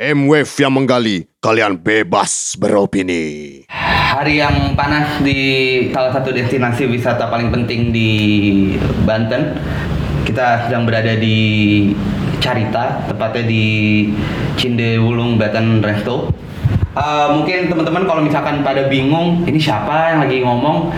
[0.00, 3.60] M-Wave yang menggali, kalian bebas beropini.
[3.68, 5.36] Hari yang panas di
[5.92, 8.10] salah satu destinasi wisata paling penting di
[9.04, 9.52] Banten.
[10.24, 11.92] Kita sedang berada di
[12.40, 13.64] Carita, tepatnya di
[14.56, 16.32] Cindewulung Banten Resto.
[16.96, 20.88] Uh, mungkin teman-teman kalau misalkan pada bingung, ini siapa yang lagi ngomong?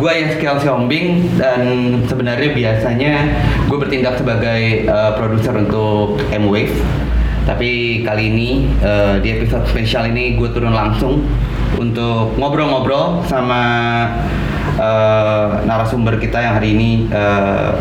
[0.00, 1.60] Gue Yeskel Siombing dan
[2.08, 3.12] sebenarnya biasanya
[3.68, 6.72] gue bertindak sebagai uh, produser untuk M-Wave
[7.42, 8.50] tapi kali ini
[8.82, 11.26] uh, di episode spesial ini gue turun langsung
[11.74, 13.62] untuk ngobrol-ngobrol sama
[14.78, 17.74] uh, narasumber kita yang hari ini uh,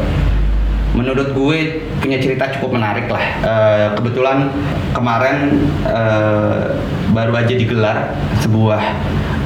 [0.92, 3.26] menurut gue punya cerita cukup menarik lah.
[3.40, 4.52] Uh, kebetulan
[4.92, 6.76] kemarin uh,
[7.16, 8.12] baru aja digelar
[8.44, 8.82] sebuah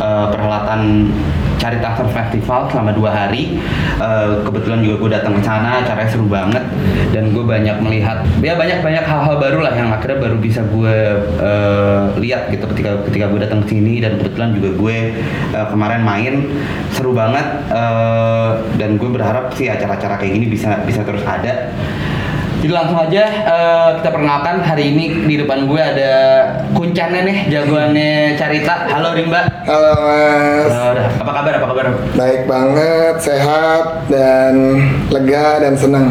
[0.02, 1.14] uh, perhelatan
[1.66, 3.58] Carita Surf Festival selama dua hari.
[3.98, 6.62] Uh, kebetulan juga gue datang ke sana, acaranya seru banget
[7.10, 10.96] dan gue banyak melihat ya banyak banyak hal-hal baru lah yang akhirnya baru bisa gue
[11.40, 14.98] uh, lihat gitu ketika ketika gue datang ke sini dan kebetulan juga gue
[15.56, 16.34] uh, kemarin main
[16.92, 21.72] seru banget uh, dan gue berharap sih acara-acara kayak gini bisa bisa terus ada.
[22.66, 26.14] Jadi langsung aja uh, kita perkenalkan hari ini di depan gue ada
[26.74, 28.90] kuncannya nih jagoannya Carita.
[28.90, 29.46] Halo Rimba.
[29.70, 30.74] Halo Mas.
[30.74, 31.54] Halo, apa kabar?
[31.62, 31.86] Apa kabar?
[32.18, 34.82] Baik banget, sehat dan
[35.14, 36.10] lega dan senang.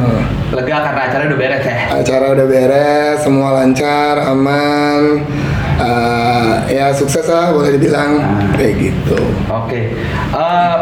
[0.55, 1.77] Lega karena acara udah beres ya.
[1.91, 5.27] Acara udah beres, semua lancar, aman.
[5.75, 8.55] Uh, ya sukses lah boleh dibilang Ah.
[8.55, 9.19] kayak gitu.
[9.51, 9.91] Oke.
[10.31, 10.77] Eh,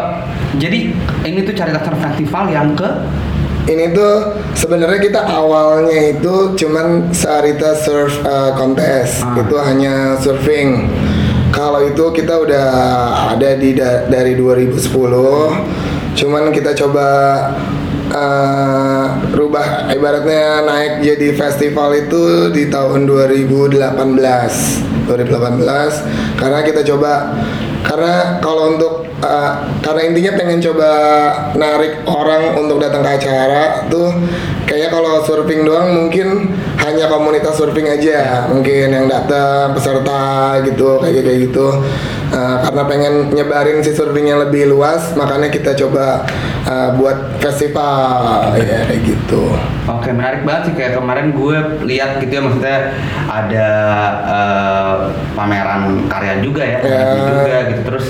[0.61, 0.93] jadi
[1.25, 2.85] ini tuh Carita Surf Festival yang ke
[3.63, 4.15] Ini tuh
[4.53, 9.39] sebenarnya kita awalnya itu cuman Sarita Surf uh, Contest, Ah.
[9.39, 10.91] itu hanya surfing.
[11.47, 12.67] Kalau itu kita udah
[13.31, 15.55] ada di da- dari 2010,
[16.11, 17.07] cuman kita coba
[18.11, 23.79] uh, rubah ibaratnya naik jadi festival itu di tahun 2018
[25.03, 27.33] 2018 karena kita coba
[27.83, 30.89] karena kalau untuk uh, karena intinya pengen coba
[31.55, 34.11] narik orang untuk datang ke acara tuh
[34.67, 41.23] kayaknya kalau surfing doang mungkin hanya komunitas surfing aja mungkin yang datang peserta gitu kayak
[41.23, 41.67] kayak gitu.
[42.33, 46.25] Uh, karena pengen nyebarin si surfingnya lebih luas makanya kita coba
[46.65, 49.53] uh, buat festival ya kayak gitu.
[49.85, 52.79] Oke menarik banget sih kayak kemarin gue lihat gitu ya maksudnya
[53.27, 53.67] ada
[54.23, 54.95] eh,
[55.35, 57.03] pameran karya juga ya Ya.
[57.19, 57.81] juga gitu.
[57.91, 58.05] Terus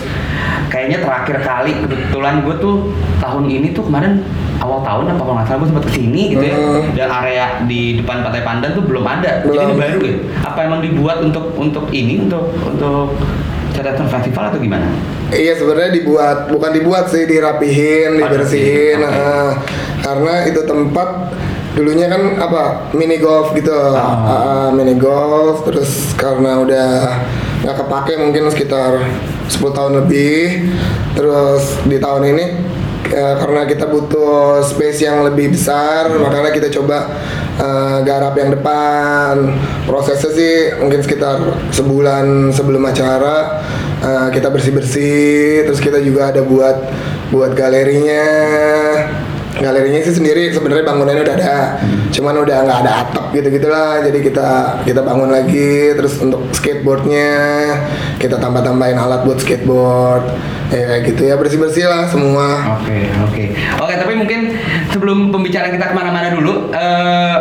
[0.73, 2.89] kayaknya terakhir kali kebetulan gue tuh
[3.22, 4.25] tahun ini tuh kemarin
[4.57, 6.81] awal tahun apa kalau nggak salah gue sempat ke sini gitu ya Hmm.
[6.91, 9.78] dan area di depan Pantai Pandan tuh belum ada jadi ini Belum.
[9.78, 13.13] baru ya apa emang dibuat untuk untuk ini untuk untuk
[13.72, 14.85] catatan festival atau gimana?
[15.29, 18.97] Iya sebenarnya dibuat bukan dibuat sih dirapihin, Oh, dibersihin.
[19.00, 19.09] oke.
[19.09, 19.51] ah.
[20.00, 21.09] karena itu tempat
[21.73, 23.97] dulunya kan apa mini golf gitu, Oh.
[23.97, 25.66] Ah, mini golf.
[25.66, 26.89] Terus karena udah
[27.63, 29.00] nggak kepake mungkin sekitar
[29.47, 30.68] 10 tahun lebih.
[31.16, 32.46] Terus di tahun ini
[33.07, 37.07] ya, karena kita butuh space yang lebih besar, makanya kita coba
[37.56, 39.56] eh, garap yang depan.
[39.88, 43.63] Prosesnya sih mungkin sekitar sebulan sebelum acara
[44.03, 46.78] eh, kita bersih bersih, terus kita juga ada buat
[47.31, 48.28] buat galerinya.
[49.63, 51.56] Galerinya sih sendiri sebenarnya bangunannya udah ada,
[52.12, 54.03] cuman udah nggak ada atap gitu gitulah.
[54.03, 54.50] Jadi kita
[54.84, 57.31] kita bangun lagi, terus untuk skateboardnya
[58.19, 60.35] kita tambah tambahin alat buat skateboard,
[60.68, 62.75] ya gitu ya bersih bersih lah semua.
[62.75, 63.44] Oke, oke.
[63.79, 64.51] Oke, tapi mungkin
[64.91, 67.40] sebelum pembicaraan kita ke mana-mana dulu, eh,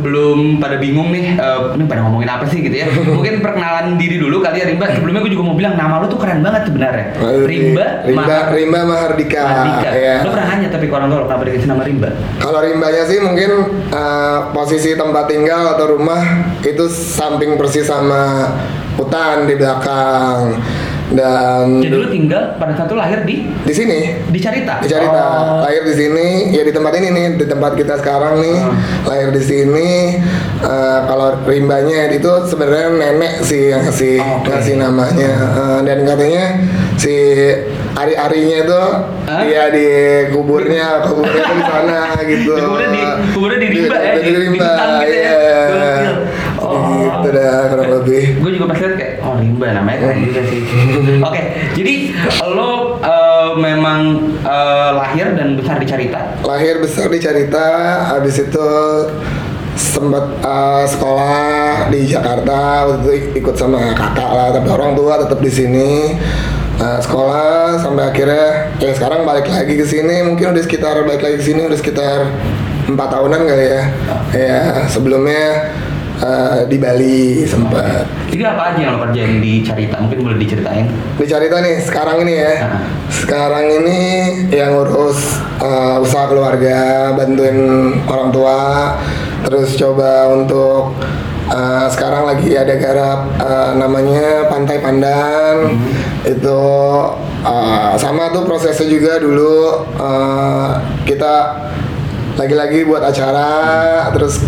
[0.00, 2.88] sebelum pada bingung nih, eh, ini pada ngomongin apa sih gitu ya?
[3.20, 4.88] Mungkin perkenalan diri dulu kali ya Rimba.
[4.96, 7.06] Sebelumnya gue juga mau bilang nama lu tuh keren banget sebenarnya.
[7.44, 9.42] Rimba, Rimba, Mahar- Rimba Mahardika.
[9.44, 9.88] Mahardika.
[9.92, 10.16] ya.
[10.24, 12.08] Lu pernah nanya tapi orang lo kenapa dikasih nama Rimba?
[12.40, 13.50] Kalau rimbanya sih mungkin
[13.92, 16.20] eh, posisi tempat tinggal atau rumah
[16.64, 18.56] itu samping persis sama
[18.96, 20.56] hutan di belakang
[21.10, 24.78] dan Jadi lu tinggal pada satu lahir di di sini di Carita.
[24.78, 25.58] di Carita Oh.
[25.60, 28.74] lahir di sini ya di tempat ini nih di tempat kita sekarang nih Hmm.
[29.04, 29.90] lahir di sini
[30.60, 34.44] Eh, kalau rimbanya itu sebenarnya nenek sih yang ngasih Oke.
[34.46, 36.44] ngasih namanya Eh, dan katanya
[36.94, 37.16] si
[37.90, 38.80] ari-arinya itu
[39.40, 39.88] dia di
[40.30, 44.68] kuburnya kuburnya di sana gitu Kuburnya di- kuburnya di rimba ya, di, di- di rimba
[45.00, 45.32] gitu ya, iya.
[45.66, 46.14] gokil.
[46.60, 46.76] Oh.
[47.00, 50.60] gitu dah kurang lebih gue juga pas lihat kayak oh rimba namanya keren juga sih.
[51.24, 51.42] Oke
[51.74, 51.94] jadi
[52.44, 54.00] lo eh, memang
[54.44, 56.36] eh, lahir dan besar di Carita?
[56.44, 57.68] Lahir besar di Carita
[58.12, 58.68] habis itu
[59.80, 65.40] sempat uh, sekolah di Jakarta waktu itu ikut sama kakak lah tapi orang tua tetap
[65.40, 65.90] di sini.
[66.80, 71.36] Uh, sekolah sampai akhirnya ya sekarang balik lagi ke sini mungkin udah sekitar balik lagi
[71.36, 72.32] ke sini udah sekitar
[72.88, 73.82] empat tahunan kali ya.
[74.32, 74.58] Ya
[74.88, 75.72] sebelumnya
[76.20, 78.04] eh, di Bali sempat.
[78.30, 79.96] Jadi apa aja yang lo kerjain di Carita?
[79.98, 80.86] Mungkin boleh diceritain.
[81.16, 82.54] Di Carita nih sekarang ini ya.
[83.10, 84.00] Sekarang ini
[84.52, 87.58] yang ngurus eh, usaha keluarga, bantuin
[88.06, 88.60] orang tua,
[89.44, 90.94] terus coba untuk
[91.50, 95.56] eh, sekarang lagi ada garap eh, namanya Pantai Pandan.
[96.24, 96.60] Itu
[97.44, 100.68] eh, sama tuh prosesnya juga dulu eh,
[101.08, 101.34] kita
[102.38, 104.40] lagi-lagi buat acara terus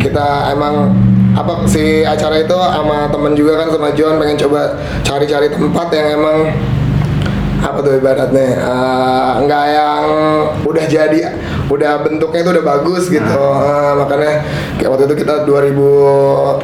[0.00, 0.96] kita emang
[1.34, 6.06] apa si acara itu sama temen juga kan sama John pengen coba cari-cari tempat yang
[6.22, 6.38] emang
[7.64, 8.48] apa tuh ibaratnya
[9.42, 10.04] nggak yang
[10.62, 11.20] udah jadi
[11.66, 13.24] udah bentuknya itu udah bagus gitu.
[13.64, 14.32] Eh, makanya
[14.78, 16.60] kayak waktu itu kita 2000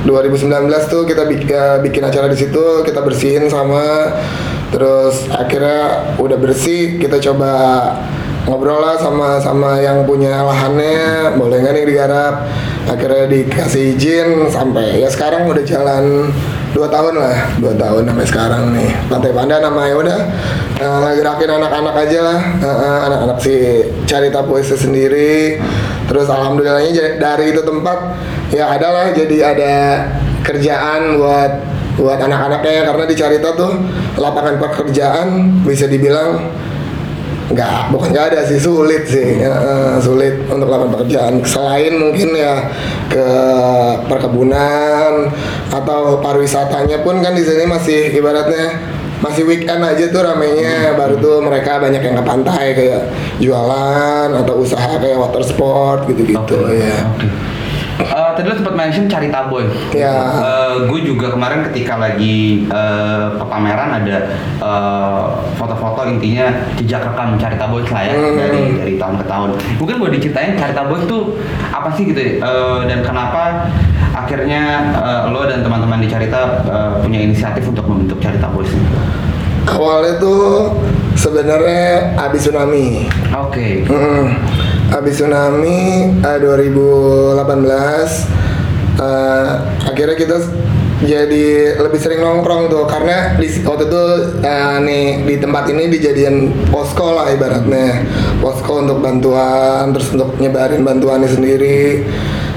[0.00, 4.16] 2019 tuh kita bik- eh, bikin acara di situ kita bersihin sama
[4.72, 7.52] terus akhirnya udah bersih kita coba
[8.48, 11.36] ngobrol lah sama sama yang punya lahannya.
[11.36, 12.34] Boleh nggak nih digarap?
[12.88, 16.30] Akhirnya dikasih izin sampai ya sekarang udah jalan
[16.72, 17.36] dua tahun lah.
[17.60, 18.90] Dua tahun sampai sekarang nih.
[19.10, 20.20] Pantai panda namanya udah.
[20.80, 22.40] Eh, ngegerakin anak-anak aja lah.
[22.62, 23.54] Eh, anak-anak si
[24.08, 25.60] carita puisi sendiri.
[26.08, 27.98] Terus alhamdulillahnya dari itu tempat
[28.50, 29.06] ya ada lah.
[29.14, 29.74] Jadi ada
[30.42, 31.52] kerjaan buat
[32.00, 32.88] buat anak-anaknya.
[32.88, 33.76] Karena di Carita tuh
[34.16, 35.26] lapangan pekerjaan
[35.62, 36.48] bisa dibilang
[37.50, 39.42] nggak bukan nggak ada sih sulit sih.
[39.42, 41.34] Eh, sulit untuk lapangan pekerjaan.
[41.42, 42.70] Selain mungkin ya
[43.10, 43.28] ke
[44.06, 45.28] perkebunan
[45.74, 48.78] atau pariwisatanya pun kan di sini masih ibaratnya
[49.20, 50.94] masih weekend aja tuh ramenya.
[50.94, 53.02] Baru tuh mereka banyak yang ke pantai kayak
[53.42, 56.56] jualan atau usaha kayak water sport gitu-gitu.
[56.70, 57.28] Ya Oke.
[58.00, 59.68] Eh, tadi lo sempat mention Carita Boy.
[59.92, 60.12] Ya.
[60.80, 64.16] gue juga kemarin ketika lagi eh, ke pameran ada
[64.56, 65.22] eh,
[65.54, 68.36] foto-foto intinya jejak rekam Carita Boy lah ya Hmm.
[68.36, 69.48] dari dari tahun ke tahun.
[69.78, 71.18] Mungkin boleh diceritain Carita Boy itu
[71.70, 72.32] apa sih gitu ya?
[72.40, 73.68] Eh, dan kenapa
[74.12, 74.62] akhirnya
[74.96, 78.72] eh, lo dan teman-teman di Carita eh, punya inisiatif untuk membentuk Carita Boys
[79.70, 80.72] awalnya tuh
[81.14, 83.84] sebenarnya abis tsunami Oke.
[83.86, 84.26] Mm-mm.
[84.90, 87.38] Abis tsunami eh, 2018
[88.98, 89.50] eh,
[89.86, 90.36] akhirnya kita
[91.00, 92.84] jadi lebih sering nongkrong tuh.
[92.90, 94.04] Karena di waktu itu
[94.42, 98.02] eh, nih di tempat ini dijadiin posko lah ibaratnya.
[98.42, 102.04] Posko untuk bantuan terus untuk nyebarin bantuannya sendiri.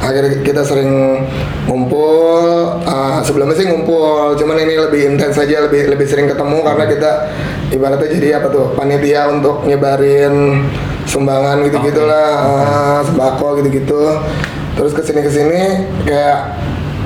[0.04, 1.24] Akhirnya kita sering
[1.70, 4.36] ngumpul eh, sebelumnya sih ngumpul.
[4.36, 7.12] Cuman ini lebih intens aja lebih lebih sering ketemu karena kita
[7.72, 10.66] ibaratnya jadi apa tuh panitia untuk nyebarin
[11.06, 14.04] sumbangan gitu gitulah eh, sembako gitu gitu
[14.74, 15.62] terus ke sini ke sini
[16.08, 16.38] kayak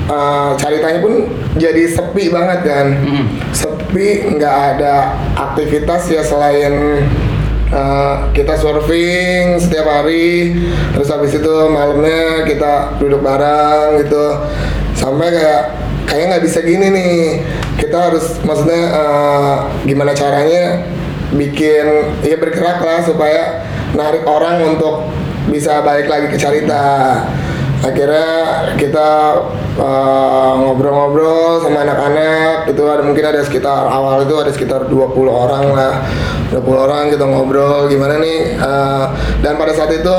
[0.08, 1.14] eh, ceritanya pun
[1.60, 2.88] jadi sepi banget kan.
[2.96, 3.26] Mm.
[3.52, 7.04] sepi nggak ada aktivitas ya selain
[7.68, 10.56] eh, kita surfing setiap hari.
[10.96, 14.26] Terus habis itu malamnya kita duduk bareng gitu.
[14.96, 15.64] Sampai kayak
[16.08, 17.18] kayak nggak bisa gini nih.
[17.78, 20.88] Kita harus maksudnya eh, gimana caranya
[21.28, 21.86] bikin
[22.24, 25.07] ya bergerak lah supaya narik orang untuk
[25.48, 27.24] bisa balik lagi ke Carita
[27.78, 28.30] akhirnya
[28.74, 29.10] kita
[29.78, 35.66] uh, ngobrol-ngobrol sama anak-anak itu ada mungkin ada sekitar awal itu ada sekitar 20 orang
[35.78, 36.01] lah.
[36.50, 39.13] 20 orang kita ngobrol gimana nih uh,
[39.44, 40.16] dan pada saat itu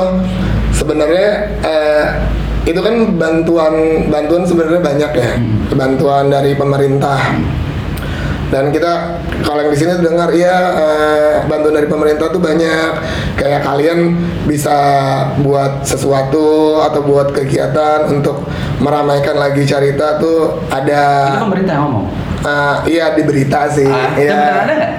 [0.71, 2.05] sebenarnya uh,
[2.63, 5.29] itu kan bantuan bantuan sebenarnya banyak ya.
[5.75, 7.19] Bantuan dari pemerintah
[8.49, 12.91] dan kita kalau yang di sini dengar iya eh, bantuan dari pemerintah tuh banyak.
[13.37, 13.99] Kayak kalian
[14.49, 14.77] bisa
[15.39, 18.43] buat sesuatu atau buat kegiatan untuk
[18.81, 21.03] meramaikan lagi cerita tuh Itu ada
[21.37, 22.05] pemerintah yang ngomong.
[22.41, 23.85] eh, iya di berita sih.
[23.85, 24.93] Ah, itu beneran ada nggak?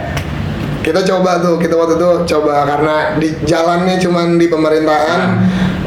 [0.81, 5.21] kita coba tuh kita waktu itu coba karena di jalannya cuman di pemerintahan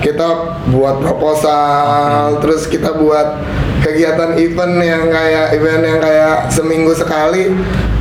[0.03, 3.39] kita buat proposal terus kita buat
[3.79, 7.55] kegiatan event yang kayak event yang kayak seminggu sekali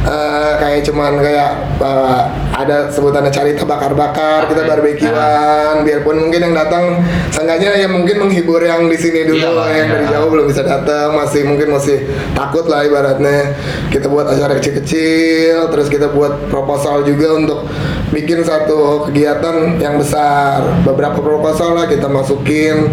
[0.07, 2.21] eh, kayak cuman kayak eh,
[2.53, 7.01] ada sebutannya carita bakar-bakar kita barbekyuan biarpun mungkin yang datang
[7.33, 9.95] seenggaknya ya mungkin menghibur yang di sini dulu Iya yang iya.
[9.97, 12.07] dari jauh belum bisa datang masih mungkin masih
[12.37, 13.57] takut lah ibaratnya.
[13.89, 17.67] Kita buat acara kecil-kecil terus kita buat proposal juga untuk
[18.13, 20.63] bikin satu kegiatan yang besar.
[20.85, 22.93] Beberapa proposal lah kita masukin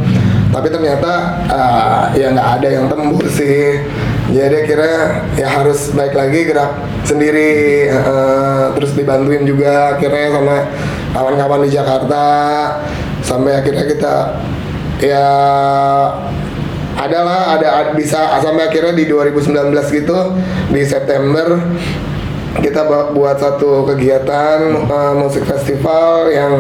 [0.50, 3.86] tapi ternyata ah, ya nggak ada yang tembus sih
[4.30, 4.98] jadi akhirnya
[5.36, 6.72] ya harus baik lagi gerak
[7.02, 10.58] sendiri eh, terus dibantuin juga akhirnya sama
[11.14, 12.26] kawan-kawan di Jakarta.
[13.20, 14.16] Sampai akhirnya kita
[15.02, 15.28] ya
[16.96, 20.18] adalah ada ad- bisa sampai akhirnya di 2019 gitu
[20.70, 21.60] di September
[22.58, 26.54] kita bu- buat satu kegiatan uh, musik festival yang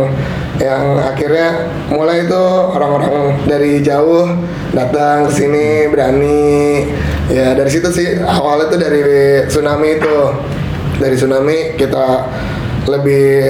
[0.59, 4.27] yang akhirnya mulai itu orang-orang dari jauh
[4.69, 6.83] datang ke sini berani
[7.31, 9.01] ya dari situ sih awalnya tuh dari
[9.47, 10.17] tsunami itu
[10.99, 12.27] dari tsunami kita
[12.89, 13.45] lebih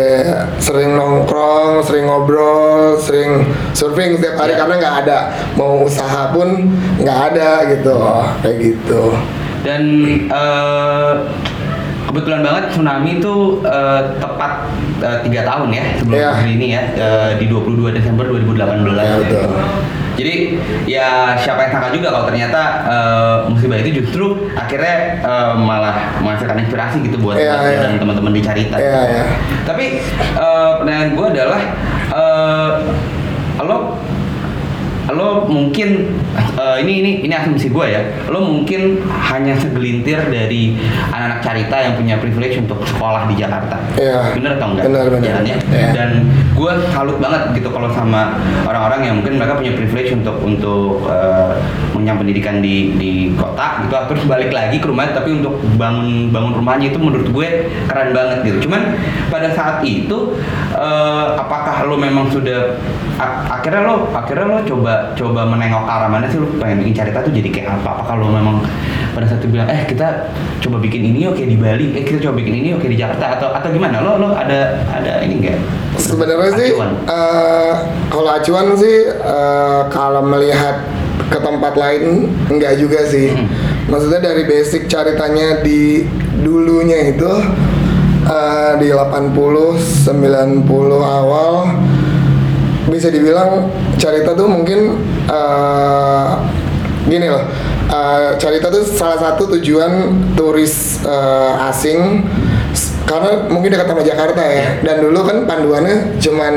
[0.59, 4.67] sering nongkrong, sering ngobrol, sering surfing setiap hari Ya.
[4.67, 5.19] karena nggak ada
[5.55, 6.67] mau usaha pun
[6.99, 7.95] nggak ada gitu
[8.43, 9.03] kayak gitu.
[9.63, 9.83] Dan
[10.27, 11.11] eh,
[12.09, 14.51] kebetulan banget tsunami itu eh, tepat
[15.05, 18.97] eh, tiga tahun ya sebelum hari ini ya eh, di 22 Desember 2018.
[18.97, 19.41] Iya, betul.
[20.19, 20.35] Jadi
[20.83, 26.57] ya siapa yang sangka juga kalau ternyata eh, musibah itu justru akhirnya eh, malah menghasilkan
[26.65, 27.87] inspirasi gitu buat lo iya.
[27.87, 28.75] dan teman-teman di Carita.
[28.81, 29.23] Iya ya.
[29.69, 29.85] Tapi
[30.17, 31.61] eh, pertanyaan gue adalah
[32.09, 32.69] eh,
[33.63, 33.77] lo
[35.09, 36.05] lo mungkin
[36.53, 41.93] eh, ini ini ini asumsi gue ya lo mungkin hanya segelintir dari anak-anak carita yang
[41.95, 44.33] punya privilege untuk sekolah di Jakarta Iya.
[44.33, 45.25] bener atau enggak Bener, bener.
[45.25, 45.57] Jalannya?
[45.67, 45.89] Iya.
[45.91, 46.09] dan
[46.51, 51.53] gue salut banget gitu kalau sama orang-orang yang mungkin mereka punya privilege untuk untuk eh,
[51.99, 53.91] mengenyam pendidikan di di kota gitu.
[54.15, 57.47] Terus balik lagi ke rumah tapi untuk bangun bangun rumahnya itu menurut gue
[57.91, 58.71] keren banget gitu.
[58.71, 58.95] Cuman
[59.27, 60.39] pada saat itu
[60.71, 62.79] eh, apakah lo memang sudah
[63.51, 66.39] akhirnya lo akhirnya lo coba coba menengok ke arah mana sih?
[66.39, 67.99] Lo pengen bikin cerita tuh jadi kayak apa?
[67.99, 68.63] Apakah lo memang
[69.11, 70.31] pada saat itu bilang eh kita
[70.63, 71.99] coba bikin ini oke di Bali.
[71.99, 73.35] Eh kita coba bikin ini oke di Jakarta.
[73.35, 73.99] Atau atau gimana?
[73.99, 75.59] Lo lo ada ada ini enggak
[75.99, 77.73] Sebenarnya sih eh,
[78.07, 80.79] kalau acuan sih eh, kalau melihat
[81.27, 83.35] ke tempat lain enggak juga sih.
[83.35, 83.47] Hmm.
[83.91, 86.07] Maksudnya dari basic caritanya di
[86.39, 87.31] dulunya itu
[88.23, 90.69] eh, di 80 90
[91.03, 91.53] awal
[92.89, 93.69] bisa dibilang
[94.01, 94.97] Carita tuh mungkin
[95.29, 96.29] eh,
[97.05, 97.45] gini loh
[97.89, 102.25] eh, Carita tuh salah satu tujuan turis eh, asing
[103.09, 104.77] karena mungkin dekat sama Jakarta ya.
[104.85, 106.53] Dan dulu kan panduannya cuman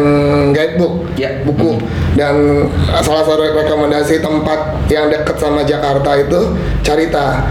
[0.52, 1.40] guidebook Ya.
[1.49, 1.80] buku.
[2.12, 6.52] Dan eh, salah satu rekomendasi tempat yang dekat sama Jakarta itu
[6.85, 7.49] Carita.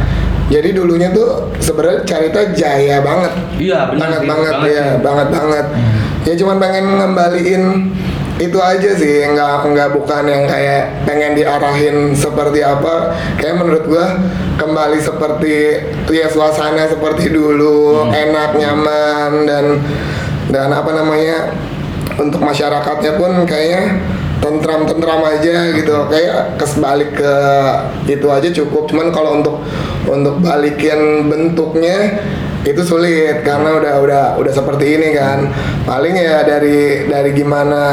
[0.52, 3.34] Jadi dulunya tuh sebenarnya Carita jaya banget.
[3.58, 5.66] Iya, benar banget banget, banget ya banget banget.
[6.22, 7.64] Ya cuman pengen ngembaliin
[8.40, 13.16] itu aja sih nggak nggak bukan yang kayak pengen diarahin seperti apa.
[13.36, 14.18] Kayak menurut gua
[14.56, 19.66] kembali seperti ya suasana seperti dulu enak nyaman dan
[20.52, 21.56] dan apa namanya
[22.20, 24.00] untuk masyarakatnya pun kayaknya
[24.42, 25.96] tentram-tentram aja gitu.
[26.10, 27.36] Kayak kesbalik ke
[28.10, 28.90] itu aja cukup.
[28.90, 29.62] Cuman kalau untuk
[30.10, 32.20] untuk balikin bentuknya
[32.62, 35.50] itu sulit karena udah udah udah seperti ini kan
[35.84, 37.84] paling ya dari dari gimana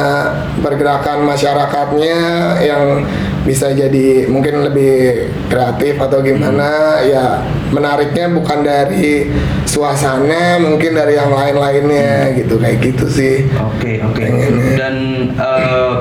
[0.61, 2.21] pergerakan masyarakatnya
[2.61, 3.01] yang
[3.49, 7.41] bisa jadi mungkin lebih kreatif atau gimana ya
[7.73, 9.33] menariknya bukan dari
[9.65, 14.21] suasana mungkin dari yang lain-lainnya gitu kayak gitu sih Oke oke.
[14.21, 14.75] Pengennya.
[14.77, 14.97] Dan
[15.39, 15.93] eh,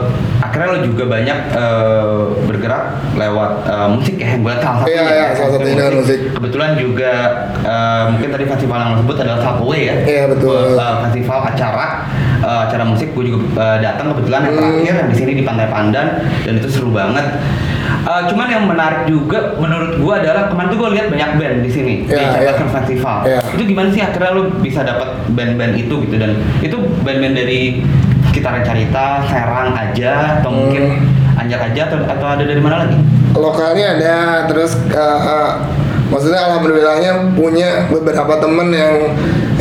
[0.57, 2.83] akhirnya lo juga banyak eh, bergerak
[3.13, 4.97] lewat eh, musik ya, yang gue salah satunya.
[4.97, 6.19] Iya, iya, salah satunya dengan musik.
[6.33, 7.11] Kebetulan juga
[7.61, 9.95] eh, mungkin tadi festival yang lo sebut adalah Subway ya.
[10.01, 10.57] Iya, betul.
[10.73, 11.85] Eh, festival acara
[12.39, 14.63] eh, acara musik gue juga eh, datang kebetulan yang Hmm.
[14.65, 16.07] terakhir yang di sini di Pantai Pandan
[16.41, 17.25] dan itu seru banget.
[17.87, 21.69] Eh, cuman yang menarik juga menurut gue adalah kemarin tuh gue lihat banyak band di
[21.69, 22.73] sini di Iya, Jakarta iya.
[22.73, 23.17] Festival.
[23.23, 23.39] Iya.
[23.53, 27.83] Itu gimana sih akhirnya lo bisa dapat band-band itu gitu dan itu band-band dari
[28.63, 30.59] Carita, Serang aja atau Hmm.
[30.63, 30.83] mungkin
[31.37, 32.97] Anjak aja atau, atau ada dari mana lagi?
[33.37, 34.15] lokalnya ada
[34.49, 35.49] terus uh, uh,
[36.09, 38.95] maksudnya alhamdulillahnya punya beberapa temen yang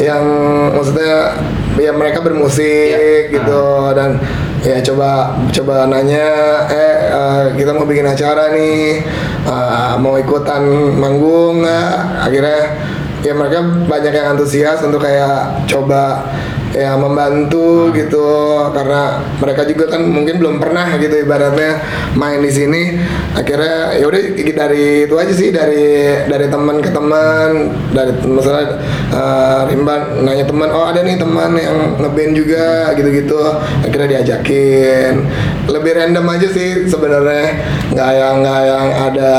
[0.00, 0.24] yang
[0.72, 1.36] maksudnya
[1.76, 3.28] ya mereka bermusik Iya.
[3.28, 4.16] gitu dan
[4.64, 6.24] ya coba coba nanya
[6.72, 9.04] eh uh, kita mau bikin acara nih
[9.44, 10.64] uh, mau ikutan
[10.96, 11.92] manggung nggak
[12.24, 12.60] akhirnya
[13.20, 16.24] ya mereka banyak yang antusias untuk kayak coba
[16.76, 18.28] ya membantu gitu.
[18.70, 21.80] Karena mereka juga kan mungkin belum pernah gitu ibaratnya
[22.14, 22.82] main di sini.
[23.32, 24.20] Akhirnya ya udah
[24.52, 25.88] dari itu aja sih dari
[26.28, 27.72] dari teman ke teman.
[27.96, 28.66] Dari misalnya
[29.10, 33.40] eh, Rimban nanya teman oh ada nih teman yang ngeband juga gitu-gitu.
[33.80, 35.24] Akhirnya diajakin.
[35.66, 37.56] Lebih random aja sih sebenarnya.
[37.96, 39.32] Nggak yang nggak yang ada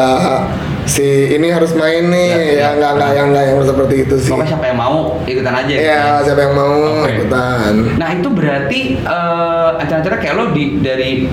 [0.87, 2.67] si ini harus main nih Ya, ya ya.
[2.73, 5.73] nggak nggak yang nggak yang seperti itu sih Pokoknya siapa yang mau ikutan aja.
[5.75, 6.03] Iya, ya.
[6.23, 7.11] siapa yang mau Oke.
[7.13, 7.71] ikutan.
[7.99, 11.27] Nah itu berarti eh, acara-acara kayak lo di dari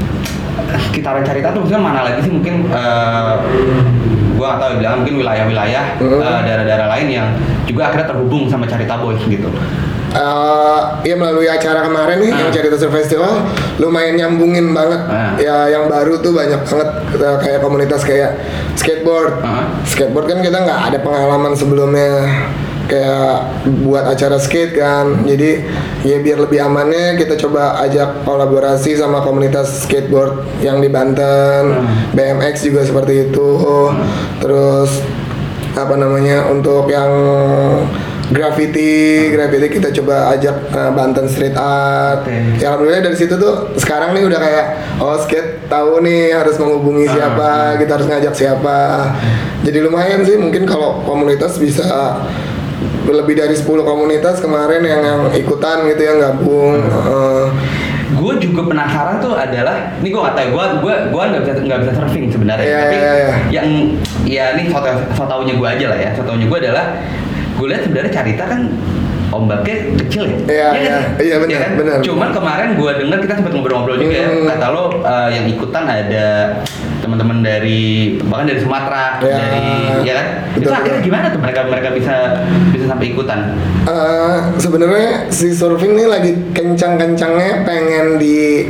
[0.90, 3.34] sekitaran Carita tuh maksudnya mana lagi sih mungkin eh,
[4.34, 6.18] gua ya, bilang mungkin wilayah-wilayah Hmm.
[6.18, 7.28] eh, daerah-daerah lain yang
[7.64, 9.46] juga akhirnya terhubung sama Carita Boys gitu.
[10.14, 10.80] Eh,
[11.11, 12.54] ya melalui acara kemarin nih yang Ah.
[12.54, 13.50] Cerita Festival
[13.83, 15.02] lumayan nyambungin banget.
[15.11, 15.35] Ah.
[15.42, 18.38] Ya yang baru tuh banyak banget eh, kayak komunitas kayak
[18.78, 19.42] skateboard.
[19.42, 19.75] Ah.
[19.83, 22.11] Skateboard kan kita nggak ada pengalaman sebelumnya.
[22.85, 25.64] kayak buat acara skate kan jadi
[26.04, 31.80] ya biar lebih amannya kita coba ajak kolaborasi sama komunitas skateboard yang di Banten
[32.12, 33.49] BMX juga seperti itu
[34.37, 35.00] terus
[35.73, 37.09] apa namanya untuk yang
[38.35, 42.26] graffiti graffiti kita coba ajak uh, Banten Street Art.
[42.26, 42.59] Oke.
[42.59, 44.67] ya alhamdulillah dari situ tuh sekarang nih udah kayak
[44.99, 48.79] oh skate tahu nih harus menghubungi siapa kita harus ngajak siapa.
[49.62, 52.19] Jadi lumayan sih mungkin kalau komunitas bisa
[53.05, 56.83] lebih dari 10 komunitas kemarin yang yang ikutan gitu yang gabung.
[56.91, 57.47] Uh,
[58.14, 61.79] gue juga penasaran tuh adalah ini gue nggak tahu gue gue gue nggak bisa nggak
[61.83, 63.33] bisa surfing sebenarnya Iya, tapi iya, iya.
[63.50, 63.69] yang
[64.23, 66.87] ya ini foto foto taunya gue aja lah ya foto taunya gue adalah
[67.54, 68.61] gue lihat sebenarnya Carita kan
[69.30, 70.94] ombaknya kecil ya Iya, nggak iya.
[70.94, 71.06] sih?
[71.20, 71.73] Iya, benar, kan?
[71.75, 71.96] benar.
[72.00, 74.46] cuman kemarin gue dengar kita sempat ngobrol-ngobrol juga ya Hmm.
[74.46, 76.26] kata lo uh, yang ikutan ada
[77.00, 77.82] teman-teman dari
[78.23, 79.34] bahkan dari Sumatera Iya.
[79.34, 79.66] dari
[80.02, 82.14] ya kan itu Betul, akhirnya gimana tuh mereka mereka bisa
[82.70, 83.40] bisa sampai ikutan
[83.84, 88.64] Eh, sebenarnya si surfing ini lagi kencang-kencangnya pengen di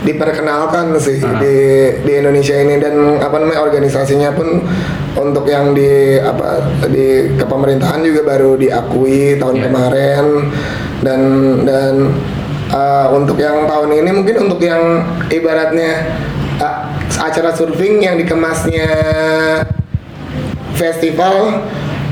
[0.00, 1.40] diperkenalkan sih Ah.
[1.40, 1.56] di
[2.00, 4.60] di Indonesia ini dan apa namanya organisasinya pun
[5.14, 9.64] untuk yang di apa di kepemerintahan juga baru diakui tahun Iya.
[9.70, 10.26] kemarin
[11.06, 11.20] dan
[11.62, 11.92] dan
[12.70, 15.92] eh, untuk yang tahun ini mungkin untuk yang ibaratnya
[16.58, 16.76] eh,
[17.14, 18.88] acara surfing yang dikemasnya
[20.74, 21.62] festival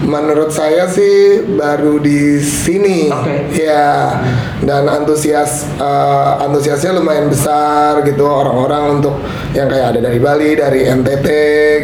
[0.03, 3.09] menurut saya sih baru di sini.
[3.11, 3.55] Oke.
[3.55, 4.19] ya
[4.63, 8.27] dan antusias eh, antusiasnya lumayan besar gitu.
[8.27, 9.19] Orang-orang untuk
[9.55, 11.29] yang kayak ada dari Bali dari NTT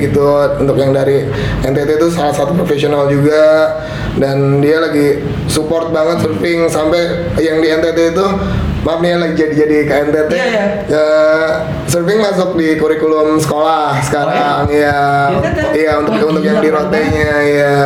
[0.09, 0.27] gitu.
[0.59, 1.27] Untuk yang dari
[1.63, 3.79] NTT itu salah satu profesional juga.
[4.19, 6.67] Dan dia lagi support banget surfing.
[6.71, 8.27] Sampai yang di NTT itu
[8.79, 10.65] maaf nih lagi jadi jadi ke NTT Iya, iya.
[10.87, 11.07] Ya,
[11.85, 15.29] surfing masuk di kurikulum sekolah sekarang ya.
[15.35, 15.59] NTT?
[15.75, 17.77] iya untuk Wah, untuk gila, yang di rotenya ya.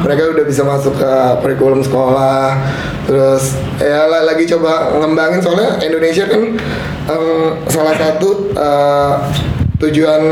[0.00, 2.56] Mereka udah bisa masuk ke kurikulum sekolah.
[3.04, 3.42] Terus
[3.76, 6.42] ya la- lagi coba ngembangin soalnya Indonesia kan
[7.06, 7.26] em,
[7.66, 9.12] salah satu eh,
[9.78, 10.22] tujuan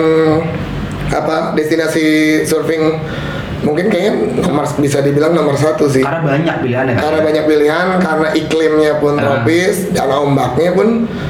[1.09, 2.07] apa destinasi
[2.43, 3.01] surfing
[3.61, 7.03] mungkin kayaknya nomor bisa dibilang nomor satu sih karena banyak pilihannya kan?
[7.03, 9.23] karena banyak pilihan karena iklimnya pun Ah.
[9.41, 10.89] tropis dan ombaknya pun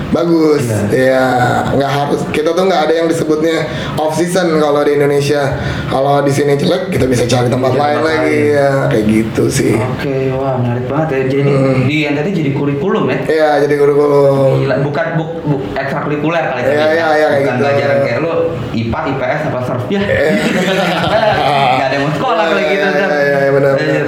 [0.09, 1.25] bagus Iya.
[1.25, 1.27] ya
[1.73, 3.64] nggak harus kita tuh nggak ada yang disebutnya
[3.95, 7.97] off season kalau di Indonesia kalau di sini jelek kita bisa cari tempat Bisa lain
[7.97, 8.55] tempat lagi lain.
[8.55, 11.21] ya kayak gitu sih Oke, wah menarik banget ya.
[11.31, 11.81] Jadi Hmm.
[11.85, 13.19] di NTT jadi kurikulum ya.
[13.27, 16.75] ya jadi kurikulum Gila, bukan buk, buk ekstrakurikuler kali tadi.
[16.75, 17.62] Iya, iya, iya, kayak bukan gitu.
[17.62, 18.33] pelajaran kayak lu
[18.71, 20.01] IPA, IPS apa surf ya.
[20.01, 20.33] Iya.
[21.79, 22.87] Gak ada yang mau sekolah kalau gitu.
[22.90, 23.09] Zam.
[23.09, 24.02] iya, iya, benar, Iya,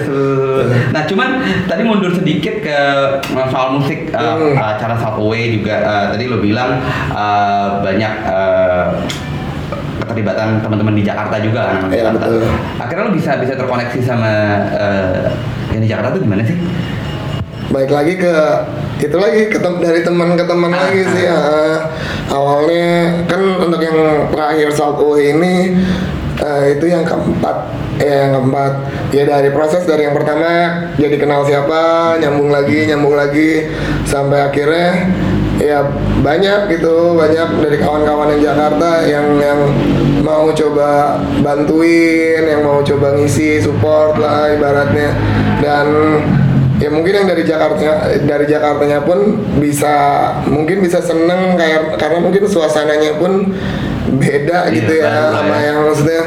[0.90, 1.28] Nah, cuman
[1.64, 2.78] tadi mundur sedikit ke
[3.16, 4.58] uh, soal musik uh, Hmm.
[4.58, 8.98] acara Subway juga uh, tadi lo bilang uh, banyak uh,
[10.00, 12.18] keterlibatan teman-teman di Jakarta juga kan anak Jakarta.
[12.20, 12.42] betul.
[12.76, 14.32] Akhirnya lo bisa bisa terkoneksi sama
[14.68, 15.30] uh,
[15.70, 16.58] yang di Jakarta tuh gimana sih?
[17.70, 18.34] baik lagi ke
[18.98, 21.86] itu lagi ke tem- dari teman ke teman Ah, lagi sih ah.
[22.26, 22.86] awalnya
[23.24, 23.94] kan untuk yang
[24.26, 25.78] terakhir Southway ini
[26.38, 27.56] eh, itu yang keempat.
[27.98, 28.72] Ya yang keempat.
[29.10, 33.66] Ya dari proses dari yang pertama jadi kenal siapa nyambung lagi nyambung lagi
[34.06, 35.10] sampai akhirnya
[35.60, 35.84] ya
[36.24, 39.60] banyak gitu banyak dari kawan-kawan yang Jakarta yang yang
[40.24, 45.12] mau coba bantuin yang mau coba ngisi support lah ibaratnya.
[45.60, 45.86] Dan
[46.80, 49.92] ya mungkin yang dari Jakarta dari Jakartanya pun bisa
[50.48, 53.52] mungkin bisa seneng kayak karena mungkin suasananya pun
[54.18, 55.62] beda Iya, gitu ya sama ya.
[55.70, 56.22] yang maksudnya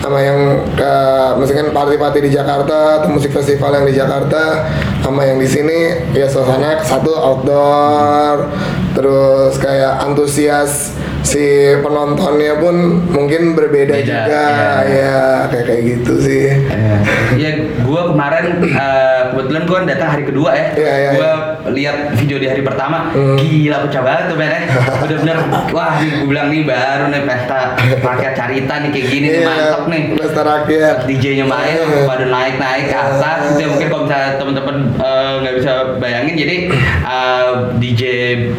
[0.00, 0.38] sama yang
[0.78, 4.64] uh, maksudnya party-party di Jakarta atau musik festival yang di Jakarta
[5.02, 8.46] sama yang di sini ya suasana satu outdoor
[8.94, 10.94] terus kayak antusias
[11.26, 11.42] si
[11.76, 14.46] penontonnya pun mungkin berbeda Beda, juga
[14.86, 14.86] iya.
[14.86, 16.98] ya kayak kayak gitu sih Eh,
[17.36, 17.50] Iya,
[17.82, 20.66] gua kemarin eh, kebetulan gua datang hari kedua ya.
[20.72, 21.30] Iya, iya, gua
[21.68, 23.36] lihat video di hari pertama, Hmm.
[23.36, 24.48] gila pecah banget tuh men.
[24.48, 24.62] eh.
[25.02, 25.36] Bener-bener,
[25.68, 29.82] wah gua bilang nih baru nih pesta rakyat carita nih kayak gini nih Iya, mantap
[29.86, 30.02] nih.
[30.16, 32.06] pesta rakyat DJ-nya main Iya.
[32.06, 36.56] pada naik-naik ke atas gitu ya mungkin kalau misalnya teman-teman eh, nggak bisa bayangin jadi
[37.04, 38.02] eh, DJ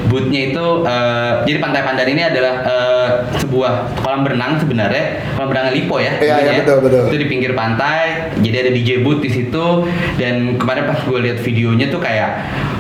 [0.06, 5.70] bootnya itu eh, jadi Pantai Pandan ini adalah eh, sebuah kolam berenang sebenarnya kolam berenang
[5.74, 7.02] Lipo ya Iya, iya, betul, betul.
[7.12, 9.65] itu di pinggir pantai jadi ada DJ booth di situ.
[10.17, 12.30] Dan kemarin pas gue lihat videonya tuh kayak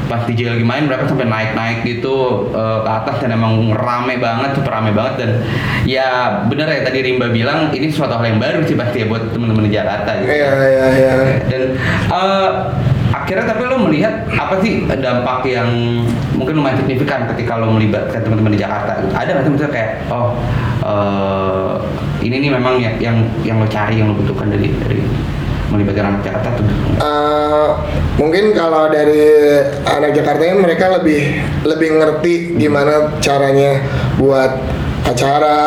[0.07, 4.55] pas DJ lagi main mereka sampai naik-naik gitu eh, ke atas dan emang rame banget
[4.55, 5.13] super rame banget.
[5.25, 5.31] Dan
[5.83, 9.33] ya bener ya tadi Rimba bilang ini suatu hal yang baru sih pasti ya buat
[9.33, 10.29] temen-temen di Jakarta gitu.
[10.31, 11.11] Iya iya iya.
[11.47, 11.61] Dan
[12.09, 12.49] eh,
[13.27, 15.67] akhirnya tapi lo melihat apa sih dampak yang
[16.39, 20.31] mungkin lumayan signifikan ketika lo melibatkan teman-teman di Jakarta ada nggak sih misalnya kayak oh
[20.79, 21.75] eh,
[22.23, 25.03] ini nih memang yang yang yang lo cari yang lo butuhkan dari dari
[25.67, 26.63] melibatkan anak Jakarta tuh?
[27.03, 27.69] Eh,
[28.15, 29.27] mungkin kalau dari
[29.83, 33.83] anak Jakarta ini mereka lebih lebih ngerti gimana caranya
[34.15, 34.55] buat
[35.07, 35.59] acara